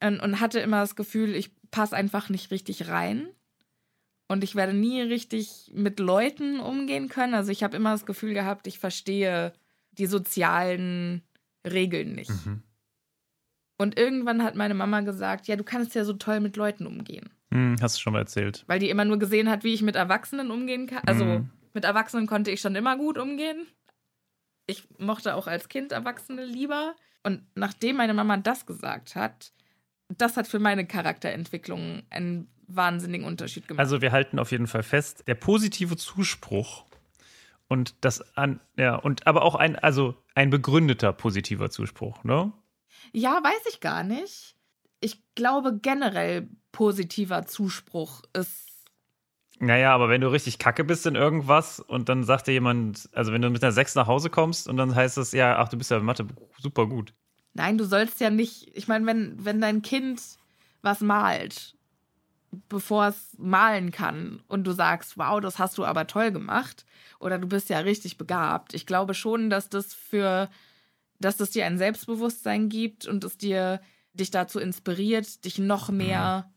[0.00, 3.28] und, und hatte immer das Gefühl, ich passe einfach nicht richtig rein.
[4.28, 7.34] Und ich werde nie richtig mit Leuten umgehen können.
[7.34, 9.54] Also ich habe immer das Gefühl gehabt, ich verstehe
[9.92, 11.22] die sozialen
[11.66, 12.30] Regeln nicht.
[12.30, 12.62] Mhm.
[13.78, 17.30] Und irgendwann hat meine Mama gesagt, ja, du kannst ja so toll mit Leuten umgehen.
[17.50, 18.64] Mhm, hast du schon mal erzählt.
[18.66, 21.02] Weil die immer nur gesehen hat, wie ich mit Erwachsenen umgehen kann.
[21.06, 21.50] Also mhm.
[21.72, 23.66] mit Erwachsenen konnte ich schon immer gut umgehen.
[24.66, 26.94] Ich mochte auch als Kind Erwachsene lieber.
[27.22, 29.52] Und nachdem meine Mama das gesagt hat,
[30.08, 33.80] das hat für meine Charakterentwicklung einen wahnsinnigen Unterschied gemacht.
[33.80, 36.84] Also wir halten auf jeden Fall fest, der positive Zuspruch
[37.68, 42.52] und das an, ja, und aber auch ein, also ein begründeter positiver Zuspruch, ne?
[43.12, 44.56] Ja, weiß ich gar nicht.
[45.00, 48.66] Ich glaube generell positiver Zuspruch ist.
[49.60, 53.32] Naja, aber wenn du richtig kacke bist in irgendwas und dann sagt dir jemand, also
[53.32, 55.76] wenn du mit einer 6 nach Hause kommst und dann heißt es, ja, ach, du
[55.76, 56.26] bist ja in Mathe
[56.58, 57.12] super gut.
[57.58, 58.70] Nein, du sollst ja nicht.
[58.74, 60.22] Ich meine, wenn, wenn dein Kind
[60.80, 61.74] was malt,
[62.68, 66.86] bevor es malen kann, und du sagst, wow, das hast du aber toll gemacht,
[67.18, 68.74] oder du bist ja richtig begabt.
[68.74, 70.48] Ich glaube schon, dass das für
[71.20, 73.80] dass es dir ein Selbstbewusstsein gibt und es dir
[74.12, 76.52] dich dazu inspiriert, dich noch mehr mhm.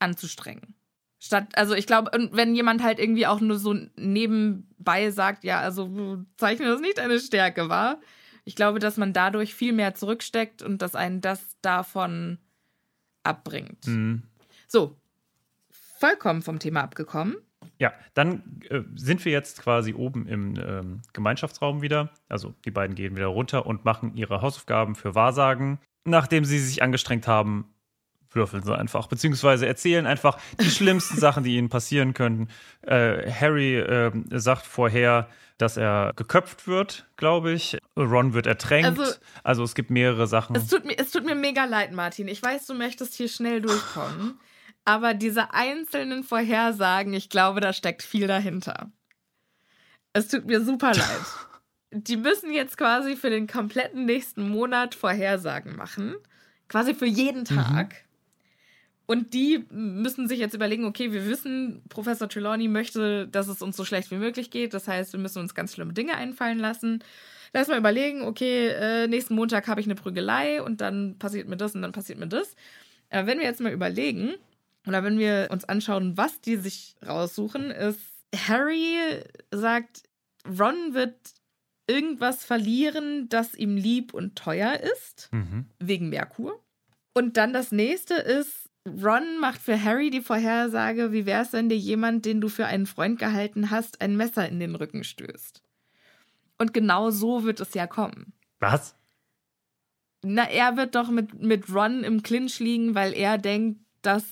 [0.00, 0.74] anzustrengen.
[1.18, 6.18] Statt, also ich glaube, wenn jemand halt irgendwie auch nur so nebenbei sagt, ja, also
[6.36, 7.98] zeichne das nicht deine Stärke, war.
[8.46, 12.38] Ich glaube, dass man dadurch viel mehr zurücksteckt und dass einen das davon
[13.24, 13.86] abbringt.
[13.88, 14.22] Mhm.
[14.68, 14.96] So,
[15.98, 17.36] vollkommen vom Thema abgekommen.
[17.78, 22.10] Ja, dann äh, sind wir jetzt quasi oben im ähm, Gemeinschaftsraum wieder.
[22.28, 25.80] Also die beiden gehen wieder runter und machen ihre Hausaufgaben für Wahrsagen.
[26.04, 27.74] Nachdem sie sich angestrengt haben,
[28.30, 32.46] würfeln sie einfach, beziehungsweise erzählen einfach die schlimmsten Sachen, die ihnen passieren könnten.
[32.82, 35.28] Äh, Harry äh, sagt vorher,
[35.58, 37.78] dass er geköpft wird, glaube ich.
[37.96, 38.98] Ron wird ertränkt.
[38.98, 40.56] Also, also, es gibt mehrere Sachen.
[40.56, 42.28] Es tut, mir, es tut mir mega leid, Martin.
[42.28, 44.38] Ich weiß, du möchtest hier schnell durchkommen.
[44.86, 48.90] aber diese einzelnen Vorhersagen, ich glaube, da steckt viel dahinter.
[50.12, 51.26] Es tut mir super leid.
[51.92, 56.16] Die müssen jetzt quasi für den kompletten nächsten Monat Vorhersagen machen.
[56.68, 57.44] Quasi für jeden mhm.
[57.44, 57.88] Tag.
[57.88, 58.05] Mhm.
[59.06, 63.76] Und die müssen sich jetzt überlegen, okay, wir wissen, Professor Trelawney möchte, dass es uns
[63.76, 64.74] so schlecht wie möglich geht.
[64.74, 67.04] Das heißt, wir müssen uns ganz schlimme Dinge einfallen lassen.
[67.52, 71.56] Lass mal überlegen, okay, äh, nächsten Montag habe ich eine Prügelei und dann passiert mir
[71.56, 72.56] das und dann passiert mir das.
[73.10, 74.34] Aber wenn wir jetzt mal überlegen,
[74.86, 78.00] oder wenn wir uns anschauen, was die sich raussuchen, ist,
[78.34, 78.96] Harry
[79.52, 80.02] sagt,
[80.46, 81.16] Ron wird
[81.86, 85.66] irgendwas verlieren, das ihm lieb und teuer ist, mhm.
[85.78, 86.60] wegen Merkur.
[87.14, 91.68] Und dann das nächste ist, Ron macht für Harry die Vorhersage, wie wäre es, wenn
[91.68, 95.62] dir jemand, den du für einen Freund gehalten hast, ein Messer in den Rücken stößt.
[96.58, 98.32] Und genau so wird es ja kommen.
[98.60, 98.94] Was?
[100.22, 104.24] Na, er wird doch mit, mit Ron im Clinch liegen, weil er denkt, dass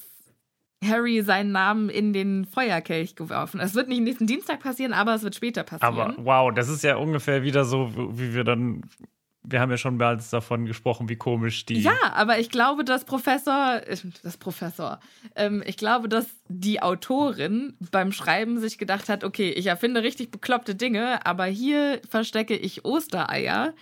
[0.85, 3.61] Harry seinen Namen in den Feuerkelch geworfen.
[3.61, 5.95] Es wird nicht nächsten Dienstag passieren, aber es wird später passieren.
[5.95, 8.83] Aber wow, das ist ja ungefähr wieder so, wie wir dann
[9.47, 11.81] wir haben ja schon bereits davon gesprochen, wie komisch die.
[11.81, 13.81] Ja, aber ich glaube, dass Professor,
[14.23, 15.01] das Professor,
[15.37, 20.31] ähm, ich glaube, dass die Autorin beim Schreiben sich gedacht hat, okay, ich erfinde richtig
[20.31, 23.75] bekloppte Dinge, aber hier verstecke ich Ostereier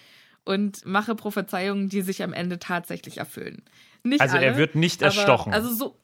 [0.44, 3.62] und mache Prophezeiungen, die sich am Ende tatsächlich erfüllen.
[4.02, 5.52] Nicht also alle, er wird nicht erstochen.
[5.54, 5.96] also so.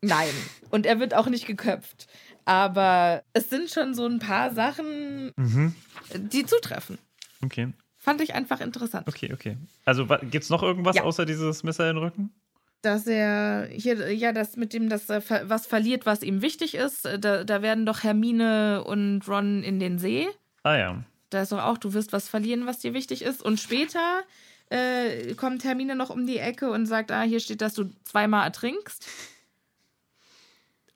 [0.00, 0.30] Nein.
[0.70, 2.06] Und er wird auch nicht geköpft.
[2.46, 5.74] Aber es sind schon so ein paar Sachen, mhm.
[6.14, 6.96] die zutreffen.
[7.44, 7.68] Okay.
[8.02, 9.06] Fand ich einfach interessant.
[9.06, 9.58] Okay, okay.
[9.84, 11.02] Also gibt es noch irgendwas ja.
[11.02, 12.32] außer dieses Messer in den Rücken?
[12.80, 17.04] Dass er hier, ja, das mit dem, dass er was verliert, was ihm wichtig ist.
[17.04, 20.26] Da, da werden doch Hermine und Ron in den See.
[20.62, 21.04] Ah ja.
[21.28, 23.42] Da ist doch auch, du wirst was verlieren, was dir wichtig ist.
[23.42, 24.22] Und später
[24.70, 28.46] äh, kommt Hermine noch um die Ecke und sagt, ah, hier steht, dass du zweimal
[28.46, 29.06] ertrinkst.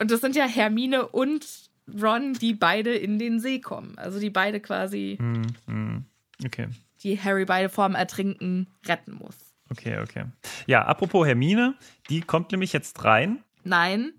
[0.00, 1.46] Und das sind ja Hermine und
[2.00, 3.98] Ron, die beide in den See kommen.
[3.98, 5.18] Also die beide quasi.
[5.20, 6.04] Mm, mm.
[6.46, 6.68] Okay
[7.04, 9.36] die Harry beide vorm Ertrinken retten muss.
[9.70, 10.24] Okay, okay.
[10.66, 11.74] Ja, apropos Hermine,
[12.10, 13.42] die kommt nämlich jetzt rein.
[13.62, 14.12] Nein,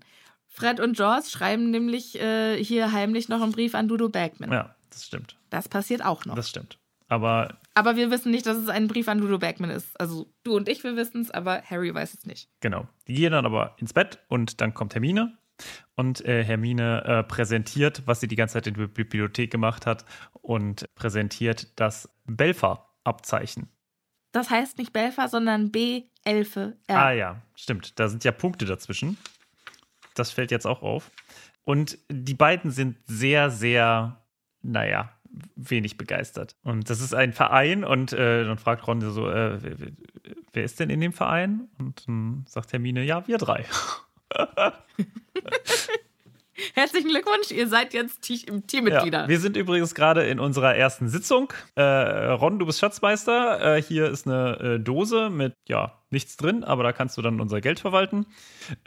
[0.48, 4.50] Fred und Jaws schreiben nämlich äh, hier heimlich noch einen Brief an Dudo Bagman.
[4.50, 5.36] Ja, das stimmt.
[5.50, 6.34] Das passiert auch noch.
[6.34, 6.78] Das stimmt.
[7.08, 7.58] Aber.
[7.74, 10.00] Aber wir wissen nicht, dass es ein Brief an Dudo Bagman ist.
[10.00, 12.48] Also du und ich, wir wissen es, aber Harry weiß es nicht.
[12.60, 12.88] Genau.
[13.06, 15.36] Die gehen dann aber ins Bett und dann kommt Hermine
[15.94, 20.04] und äh, Hermine äh, präsentiert, was sie die ganze Zeit in der Bibliothek gemacht hat
[20.40, 23.68] und präsentiert das Belfer-Abzeichen.
[24.32, 26.96] Das heißt nicht Belfer, sondern B-Elfe-R.
[26.96, 27.98] Ah ja, stimmt.
[27.98, 29.16] Da sind ja Punkte dazwischen.
[30.14, 31.10] Das fällt jetzt auch auf.
[31.64, 34.22] Und die beiden sind sehr, sehr,
[34.62, 35.12] naja,
[35.54, 36.56] wenig begeistert.
[36.62, 39.58] Und das ist ein Verein und äh, dann fragt Ron so, äh,
[40.52, 41.68] wer ist denn in dem Verein?
[41.78, 43.64] Und dann sagt Hermine, ja, wir drei.
[46.74, 49.22] Herzlichen Glückwunsch, ihr seid jetzt Teammitglieder.
[49.22, 51.52] Ja, wir sind übrigens gerade in unserer ersten Sitzung.
[51.74, 53.76] Äh, Ron, du bist Schatzmeister.
[53.76, 57.40] Äh, hier ist eine äh, Dose mit, ja, nichts drin, aber da kannst du dann
[57.40, 58.26] unser Geld verwalten.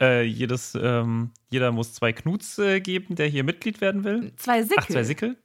[0.00, 4.32] Äh, jedes, ähm, jeder muss zwei Knuts äh, geben, der hier Mitglied werden will.
[4.36, 4.78] Zwei Sickel.
[4.80, 5.36] Ach, zwei Sickel?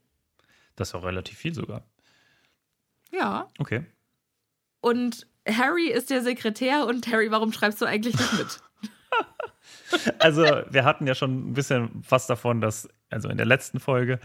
[0.76, 1.84] Das ist auch relativ viel sogar.
[3.12, 3.50] Ja.
[3.60, 3.86] Okay.
[4.82, 8.60] Und Harry ist der Sekretär und Harry, warum schreibst du eigentlich nicht mit?
[10.20, 14.20] Also, wir hatten ja schon ein bisschen was davon, dass, also in der letzten Folge,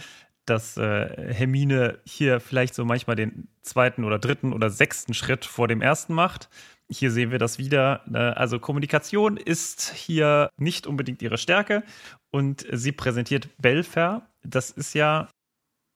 [0.47, 5.69] dass äh, Hermine hier vielleicht so manchmal den zweiten oder dritten oder sechsten Schritt vor
[5.69, 6.49] dem ersten macht.
[6.89, 8.03] Hier sehen wir das wieder.
[8.07, 8.37] Ne?
[8.37, 11.85] Also Kommunikation ist hier nicht unbedingt ihre Stärke
[12.31, 14.29] und sie präsentiert Belfer.
[14.43, 15.29] Das ist ja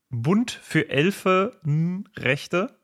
[0.09, 1.59] Bund für Elfe
[2.17, 2.79] Rechte.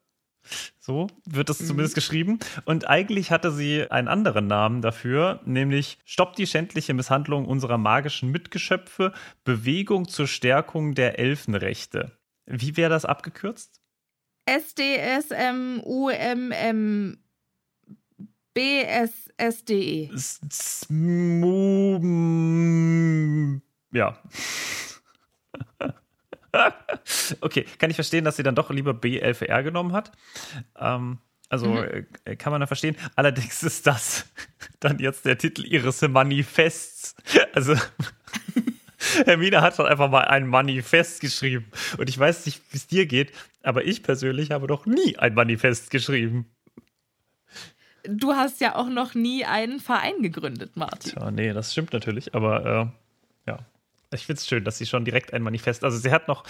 [0.79, 1.65] So wird das mhm.
[1.65, 2.39] zumindest geschrieben.
[2.65, 8.31] Und eigentlich hatte sie einen anderen Namen dafür, nämlich Stopp die schändliche Misshandlung unserer magischen
[8.31, 9.13] Mitgeschöpfe,
[9.43, 12.17] Bewegung zur Stärkung der Elfenrechte.
[12.45, 13.79] Wie wäre das abgekürzt?
[14.45, 15.81] S-D-S-M-U-M-M
[18.53, 20.09] B-S-S-D-E.
[23.93, 24.17] Ja.
[27.41, 30.11] okay, kann ich verstehen, dass sie dann doch lieber B11R genommen hat.
[30.79, 32.05] Ähm, also Mhm.
[32.25, 32.95] äh, kann man da verstehen.
[33.15, 34.25] Allerdings ist das
[34.79, 37.15] dann jetzt der Titel ihres Manifests.
[37.53, 37.75] Also
[39.25, 41.65] Hermine hat doch einfach mal ein Manifest geschrieben.
[41.97, 43.31] Und ich weiß nicht, wie es dir geht,
[43.63, 46.45] aber ich persönlich habe doch nie ein Manifest geschrieben.
[48.03, 51.11] Du hast ja auch noch nie einen Verein gegründet, Martin.
[51.11, 53.00] Tja, nee, das stimmt natürlich, aber äh.
[54.14, 56.43] Ich finde es schön, dass sie schon direkt ein Manifest, also sie hat noch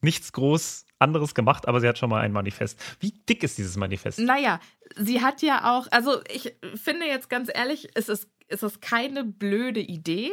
[0.00, 2.78] nichts groß anderes gemacht, aber sie hat schon mal ein Manifest.
[3.00, 4.18] Wie dick ist dieses Manifest?
[4.18, 4.60] Naja,
[4.96, 9.24] sie hat ja auch, also ich finde jetzt ganz ehrlich, es ist, es ist keine
[9.24, 10.30] blöde Idee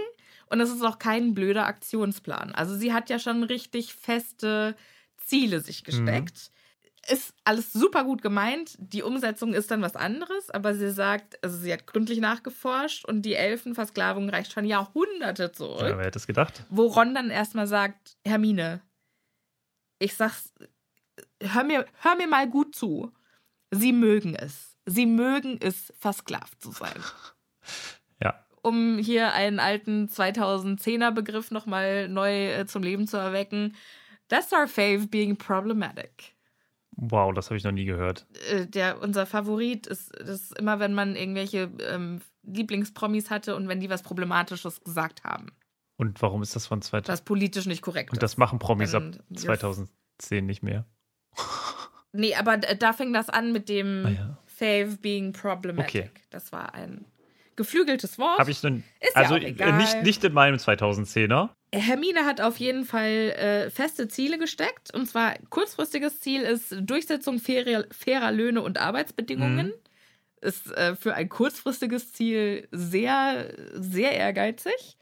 [0.48, 2.54] und es ist auch kein blöder Aktionsplan.
[2.54, 4.76] Also sie hat ja schon richtig feste
[5.18, 6.52] Ziele sich gesteckt.
[7.10, 8.76] Ist alles super gut gemeint.
[8.80, 13.24] Die Umsetzung ist dann was anderes, aber sie sagt, also sie hat gründlich nachgeforscht und
[13.24, 15.82] die Elfenversklavung reicht schon Jahrhunderte zurück.
[15.82, 16.64] Ja, wer hätte es gedacht?
[16.70, 18.82] Wo Ron dann erstmal sagt, Hermine,
[20.00, 20.54] ich sag's,
[21.42, 23.12] hör mir, hör mir mal gut zu.
[23.72, 24.78] Sie mögen es.
[24.86, 26.96] Sie mögen es, versklavt zu sein.
[28.22, 28.46] Ja.
[28.62, 33.76] Um hier einen alten 2010er Begriff nochmal neu äh, zum Leben zu erwecken.
[34.28, 36.33] That's our fave being problematic.
[36.96, 38.26] Wow, das habe ich noch nie gehört.
[38.52, 43.80] Äh, der, unser Favorit ist, ist immer, wenn man irgendwelche ähm, Lieblingspromis hatte und wenn
[43.80, 45.48] die was Problematisches gesagt haben.
[45.98, 47.10] Und warum ist das von 2000?
[47.10, 50.86] Das politisch nicht korrekt Und das machen Promis ab Und wir- 2010 nicht mehr.
[52.12, 54.38] Nee, aber d- da fing das an mit dem Ah, ja.
[54.46, 56.06] Fave being problematic.
[56.06, 56.10] Okay.
[56.30, 57.06] Das war ein
[57.56, 58.40] geflügeltes Wort.
[58.40, 58.84] Habe ich nun.
[59.00, 59.70] Ist ja also egal.
[59.70, 61.50] äh, nicht, nicht in meinem 2010er.
[61.74, 64.94] Hermine hat auf jeden Fall äh, feste Ziele gesteckt.
[64.94, 69.68] Und zwar kurzfristiges Ziel ist Durchsetzung fairer, fairer Löhne und Arbeitsbedingungen.
[69.68, 69.74] Mhm.
[70.42, 74.98] Ist äh, für ein kurzfristiges Ziel sehr, sehr ehrgeizig.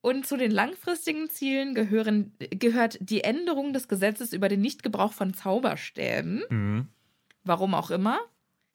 [0.00, 5.34] Und zu den langfristigen Zielen gehören, gehört die Änderung des Gesetzes über den Nichtgebrauch von
[5.34, 6.44] Zauberstäben.
[6.48, 6.88] Mhm.
[7.44, 8.18] warum auch immer.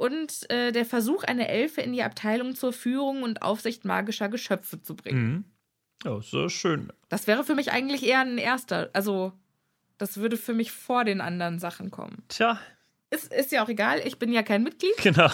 [0.04, 4.82] Und äh, der Versuch, eine Elfe in die Abteilung zur Führung und Aufsicht magischer Geschöpfe
[4.82, 5.32] zu bringen.
[5.32, 5.46] Mhm.
[6.04, 6.92] Ja, so schön.
[7.08, 8.90] Das wäre für mich eigentlich eher ein erster.
[8.92, 9.32] Also,
[9.98, 12.22] das würde für mich vor den anderen Sachen kommen.
[12.28, 12.60] Tja,
[13.12, 14.98] Ist, ist ja auch egal, ich bin ja kein Mitglied.
[14.98, 15.32] genau.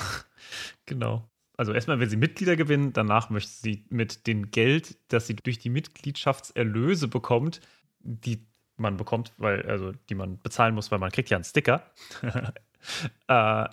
[0.86, 1.28] Genau.
[1.58, 5.58] Also erstmal, wenn sie Mitglieder gewinnen, danach möchte sie mit dem Geld, das sie durch
[5.58, 7.60] die Mitgliedschaftserlöse bekommt,
[8.02, 8.46] die
[8.78, 11.92] man bekommt, weil, also die man bezahlen muss, weil man kriegt ja einen Sticker.
[13.28, 13.66] äh,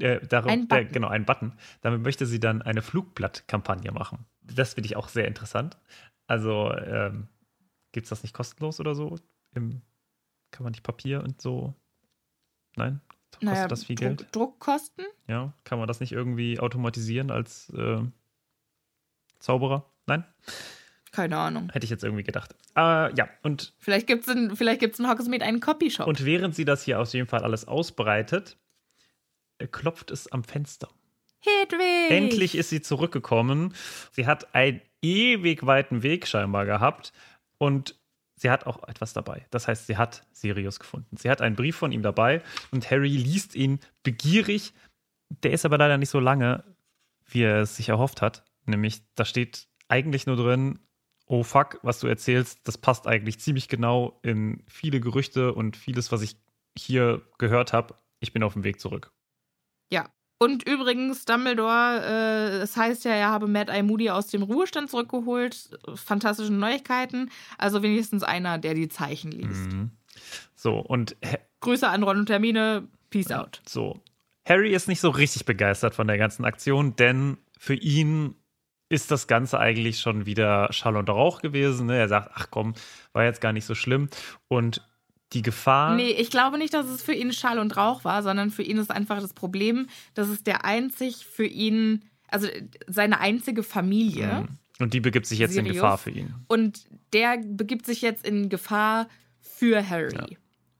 [0.00, 0.92] äh, darum, Ein äh, Button.
[0.92, 1.52] genau, einen Button.
[1.80, 4.26] Damit möchte sie dann eine Flugblattkampagne machen.
[4.42, 5.76] Das finde ich auch sehr interessant.
[6.26, 7.28] Also, ähm,
[7.92, 9.16] gibt es das nicht kostenlos oder so?
[9.54, 9.82] Im,
[10.50, 11.74] kann man nicht Papier und so?
[12.76, 13.00] Nein?
[13.44, 14.28] Kostet das viel Druck, Geld?
[14.34, 15.04] Druckkosten?
[15.26, 18.00] Ja, kann man das nicht irgendwie automatisieren als äh,
[19.38, 19.84] Zauberer?
[20.06, 20.24] Nein?
[21.12, 21.70] Keine Ahnung.
[21.72, 22.54] Hätte ich jetzt irgendwie gedacht.
[22.76, 26.06] Äh, ja, und, Vielleicht gibt es in, vielleicht gibt's in Hogsmeade einen Copyshop.
[26.06, 28.67] und während sie das hier auf jeden Fall alles ausbreitet, äh,
[29.66, 30.88] klopft es am Fenster.
[31.40, 32.10] Hedwig!
[32.10, 33.74] Endlich ist sie zurückgekommen.
[34.12, 37.12] Sie hat einen ewig weiten Weg scheinbar gehabt
[37.58, 37.94] und
[38.36, 39.46] sie hat auch etwas dabei.
[39.50, 41.16] Das heißt, sie hat Sirius gefunden.
[41.16, 44.72] Sie hat einen Brief von ihm dabei und Harry liest ihn begierig.
[45.42, 46.64] Der ist aber leider nicht so lange,
[47.26, 48.44] wie er es sich erhofft hat.
[48.64, 50.80] Nämlich, da steht eigentlich nur drin,
[51.26, 56.10] oh fuck, was du erzählst, das passt eigentlich ziemlich genau in viele Gerüchte und vieles,
[56.10, 56.36] was ich
[56.76, 57.94] hier gehört habe.
[58.20, 59.12] Ich bin auf dem Weg zurück.
[59.90, 60.08] Ja.
[60.40, 64.88] Und übrigens, Dumbledore, äh, es heißt ja, er habe Mad Eye Moody aus dem Ruhestand
[64.88, 65.70] zurückgeholt.
[65.96, 67.30] Fantastische Neuigkeiten.
[67.58, 69.72] Also wenigstens einer, der die Zeichen liest.
[69.72, 69.90] Mhm.
[70.54, 71.16] So, und
[71.60, 72.86] Grüße an Ron und Termine.
[73.10, 73.62] Peace out.
[73.66, 74.00] So.
[74.46, 78.34] Harry ist nicht so richtig begeistert von der ganzen Aktion, denn für ihn
[78.88, 81.86] ist das Ganze eigentlich schon wieder Schall und Rauch gewesen.
[81.86, 81.98] Ne?
[81.98, 82.74] Er sagt, ach komm,
[83.12, 84.08] war jetzt gar nicht so schlimm.
[84.48, 84.82] Und
[85.32, 85.94] die Gefahr.
[85.94, 88.78] Nee, ich glaube nicht, dass es für ihn Schall und Rauch war, sondern für ihn
[88.78, 92.48] ist einfach das Problem, dass es der einzig für ihn, also
[92.86, 94.46] seine einzige Familie.
[94.48, 94.48] Mhm.
[94.80, 95.82] Und die begibt sich jetzt in Sirius.
[95.82, 96.34] Gefahr für ihn.
[96.46, 99.08] Und der begibt sich jetzt in Gefahr
[99.40, 100.14] für Harry.
[100.14, 100.26] Ja.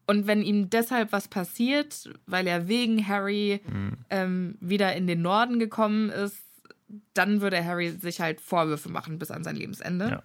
[0.07, 3.97] Und wenn ihm deshalb was passiert, weil er wegen Harry Mhm.
[4.09, 6.37] ähm, wieder in den Norden gekommen ist,
[7.13, 10.09] dann würde Harry sich halt Vorwürfe machen bis an sein Lebensende.
[10.09, 10.23] Ja.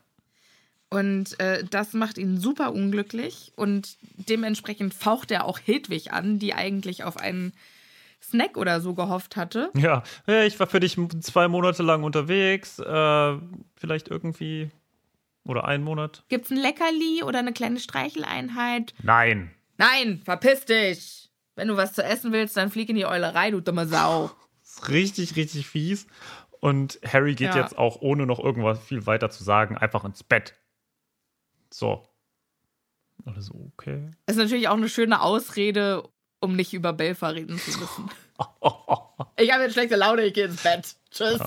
[0.94, 3.96] Und äh, das macht ihn super unglücklich und
[4.28, 7.52] dementsprechend faucht er auch Hedwig an, die eigentlich auf einen
[8.22, 9.70] Snack oder so gehofft hatte.
[9.76, 12.78] Ja, hey, ich war für dich zwei Monate lang unterwegs.
[12.78, 13.36] Äh,
[13.76, 14.70] vielleicht irgendwie.
[15.46, 16.22] Oder einen Monat?
[16.28, 18.94] Gibt's ein Leckerli oder eine kleine Streicheleinheit?
[19.02, 19.50] Nein.
[19.76, 21.28] Nein, verpiss dich!
[21.56, 24.30] Wenn du was zu essen willst, dann flieg in die Eulerei, du dumme Sau.
[24.62, 26.06] Das ist richtig, richtig fies.
[26.60, 27.60] Und Harry geht Ja.
[27.60, 30.54] jetzt auch, ohne noch irgendwas viel weiter zu sagen, einfach ins Bett.
[31.74, 32.06] So.
[33.24, 34.10] Alle so, okay.
[34.26, 36.08] Ist natürlich auch eine schöne Ausrede,
[36.40, 38.10] um nicht über Belfer reden zu müssen.
[39.36, 40.96] Ich habe jetzt schlechte Laune, ich gehe ins Bett.
[41.10, 41.40] Tschüss.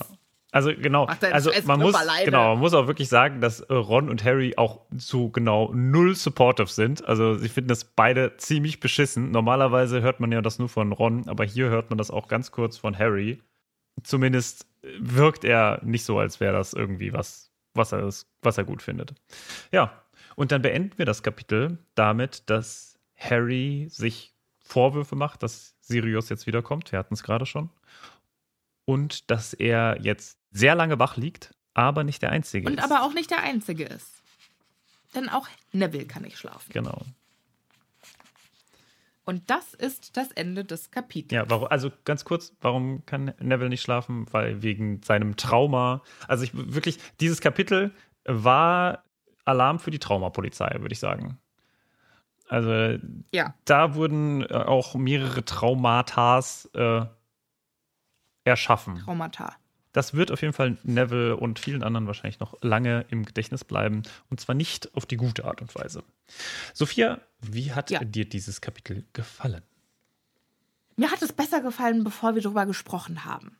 [0.50, 2.24] Also genau, also man muss, alleine.
[2.24, 6.14] genau, man muss auch wirklich sagen, dass äh, Ron und Harry auch zu genau null
[6.16, 7.06] supportive sind.
[7.06, 9.30] Also sie finden das beide ziemlich beschissen.
[9.30, 12.50] Normalerweise hört man ja das nur von Ron, aber hier hört man das auch ganz
[12.50, 13.42] kurz von Harry.
[14.02, 18.08] Zumindest äh, wirkt er nicht so, als wäre das irgendwie was, was er,
[18.40, 19.14] was er gut findet.
[19.70, 19.92] Ja,
[20.38, 26.46] und dann beenden wir das Kapitel damit, dass Harry sich Vorwürfe macht, dass Sirius jetzt
[26.46, 26.92] wiederkommt.
[26.92, 27.70] Wir hatten es gerade schon
[28.84, 32.84] und dass er jetzt sehr lange wach liegt, aber nicht der Einzige Und ist.
[32.84, 34.22] aber auch nicht der Einzige ist.
[35.12, 36.72] Denn auch Neville kann nicht schlafen.
[36.72, 37.02] Genau.
[39.24, 41.32] Und das ist das Ende des Kapitels.
[41.32, 44.26] Ja, warum, also ganz kurz, warum kann Neville nicht schlafen?
[44.30, 46.04] Weil wegen seinem Trauma.
[46.28, 47.90] Also ich wirklich, dieses Kapitel
[48.24, 49.02] war
[49.48, 51.38] Alarm für die Traumapolizei, würde ich sagen.
[52.48, 52.98] Also
[53.32, 53.54] Ja.
[53.64, 57.04] da wurden äh, auch mehrere Traumatas äh,
[58.44, 58.96] erschaffen.
[59.04, 59.54] Traumata.
[59.92, 64.02] Das wird auf jeden Fall Neville und vielen anderen wahrscheinlich noch lange im Gedächtnis bleiben.
[64.30, 66.04] Und zwar nicht auf die gute Art und Weise.
[66.74, 68.04] Sophia, wie hat Ja.
[68.04, 69.62] dir dieses Kapitel gefallen?
[70.96, 73.56] Mir hat es besser gefallen, bevor wir darüber gesprochen haben.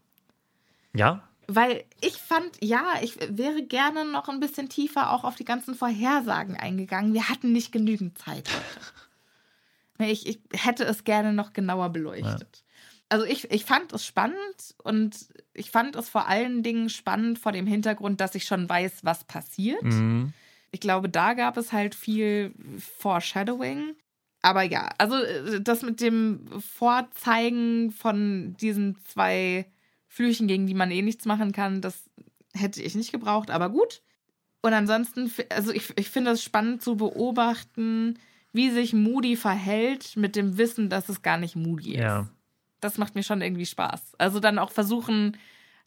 [0.95, 1.23] Ja?
[1.51, 5.75] Weil ich fand, ja, ich wäre gerne noch ein bisschen tiefer auch auf die ganzen
[5.75, 7.15] Vorhersagen eingegangen.
[7.15, 10.13] Wir hatten nicht genügend Zeit heute.
[10.13, 12.63] Ich, ich hätte es gerne noch genauer beleuchtet.
[13.09, 17.53] Also ich, ich fand es spannend und ich fand es vor allen Dingen spannend vor
[17.53, 19.83] dem Hintergrund, dass ich schon weiß, was passiert.
[19.83, 20.35] Mhm.
[20.71, 22.53] Ich glaube, da gab es halt viel
[22.99, 23.97] Foreshadowing.
[24.43, 29.67] Aber ja, also äh, das mit dem Vorzeigen von diesen zwei
[30.19, 32.03] Flüchen, gegen die man eh nichts machen kann, das
[32.53, 34.03] hätte ich nicht gebraucht, aber gut.
[34.63, 38.19] Und ansonsten, also ich, ich finde es spannend zu beobachten,
[38.53, 42.01] wie sich Moody verhält mit dem Wissen, dass es gar nicht Moody ist.
[42.01, 42.29] Ja.
[42.81, 44.15] Das macht mir schon irgendwie Spaß.
[44.19, 45.37] Also dann auch versuchen,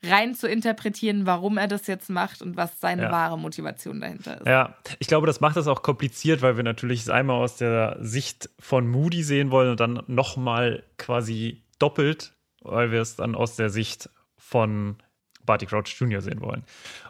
[0.02, 3.12] rein zu interpretieren, warum er das jetzt macht und was seine Ja.
[3.12, 4.48] wahre Motivation dahinter ist.
[4.48, 7.98] Ja, ich glaube, das macht es auch kompliziert, weil wir natürlich es einmal aus der
[8.00, 13.58] Sicht von Moody sehen wollen und dann nochmal quasi doppelt, weil wir es dann aus
[13.58, 14.10] der Sicht
[14.52, 14.98] von
[15.46, 16.22] Barty Crouch Jr.
[16.22, 16.64] sehen wollen.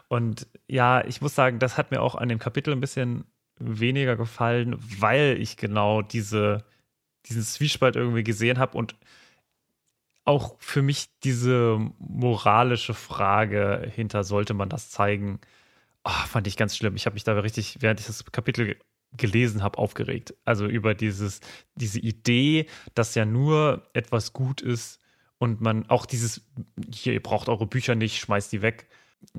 [0.08, 3.24] Und ja, ich muss sagen, das hat mir auch an dem Kapitel ein bisschen
[3.58, 6.64] weniger gefallen, weil ich genau diese,
[7.26, 8.96] diesen Zwiespalt irgendwie gesehen habe und
[10.24, 15.40] auch für mich diese moralische Frage hinter, sollte man das zeigen,
[16.04, 16.96] Ah, fand ich ganz schlimm.
[16.96, 18.76] Ich habe mich da richtig, während ich das Kapitel
[19.16, 20.34] gelesen habe, aufgeregt.
[20.44, 21.40] Also über dieses,
[21.76, 25.00] diese Idee, dass ja nur etwas gut ist
[25.42, 26.40] und man auch dieses,
[26.94, 28.86] hier, ihr braucht eure Bücher nicht, schmeißt die weg.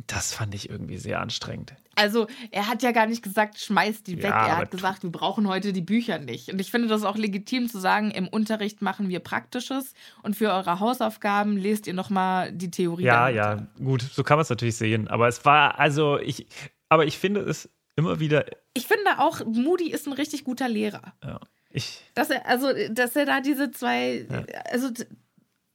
[0.07, 1.73] Das fand ich irgendwie sehr anstrengend.
[1.95, 4.23] Also, er hat ja gar nicht gesagt, schmeißt die weg.
[4.23, 6.49] Ja, er aber hat gesagt, wir brauchen heute die Bücher nicht.
[6.51, 10.51] Und ich finde das auch legitim zu sagen, im Unterricht machen wir Praktisches und für
[10.51, 13.03] eure Hausaufgaben lest ihr nochmal die Theorie.
[13.03, 13.67] Ja, dahinter.
[13.79, 15.07] ja, gut, so kann man es natürlich sehen.
[15.09, 16.47] Aber es war, also ich,
[16.89, 21.13] aber ich finde es immer wieder, Ich finde auch, Moody ist ein richtig guter Lehrer.
[21.23, 21.39] ja,
[21.69, 24.25] ich, Dass er, also, dass er da diese zwei,
[24.71, 25.07] also d- d-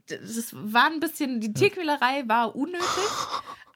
[0.09, 2.83] das war ein bisschen, die Tierquälerei war unnötig,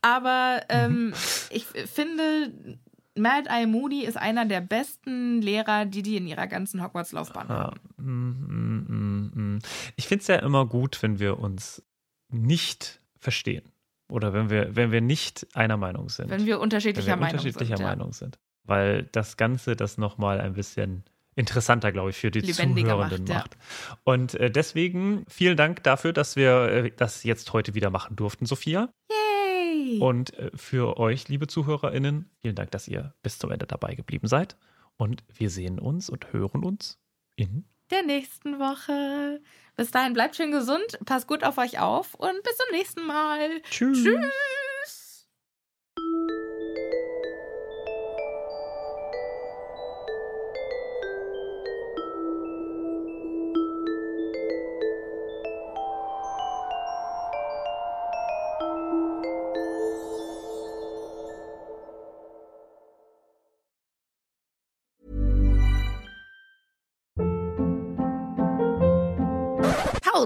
[0.00, 1.12] aber ähm,
[1.50, 2.78] ich finde,
[3.16, 7.54] Mad Eye Moody ist einer der besten Lehrer, die die in ihrer ganzen Hogwarts-Laufbahn Ja.
[7.54, 7.80] haben.
[7.98, 9.58] Mm, mm, mm.
[9.96, 11.82] Ich finde es ja immer gut, wenn wir uns
[12.30, 13.70] nicht verstehen.
[14.08, 16.28] Oder wenn wir, wenn wir nicht einer Meinung sind.
[16.30, 17.84] Wenn wir unterschiedlicher wenn wir Meinung unterschiedlicher sind.
[17.86, 17.90] ja.
[17.90, 18.38] Meinung sind.
[18.64, 21.04] Weil das Ganze das nochmal ein bisschen
[21.34, 23.34] interessanter, glaube ich, für die Lebendiger Zuhörenden macht, ja.
[23.38, 23.56] macht.
[24.04, 28.46] Und äh, deswegen vielen Dank dafür, dass wir äh, das jetzt heute wieder machen durften,
[28.46, 28.92] Sophia.
[29.10, 29.98] Yay!
[29.98, 34.28] Und äh, für euch, liebe ZuhörerInnen, vielen Dank, dass ihr bis zum Ende dabei geblieben
[34.28, 34.56] seid.
[34.96, 36.98] Und wir sehen uns und hören uns
[37.36, 39.40] in der nächsten Woche.
[39.76, 43.62] Bis dahin bleibt schön gesund, passt gut auf euch auf und bis zum nächsten Mal.
[43.70, 44.02] Tschüss.
[44.02, 44.32] Tschüss.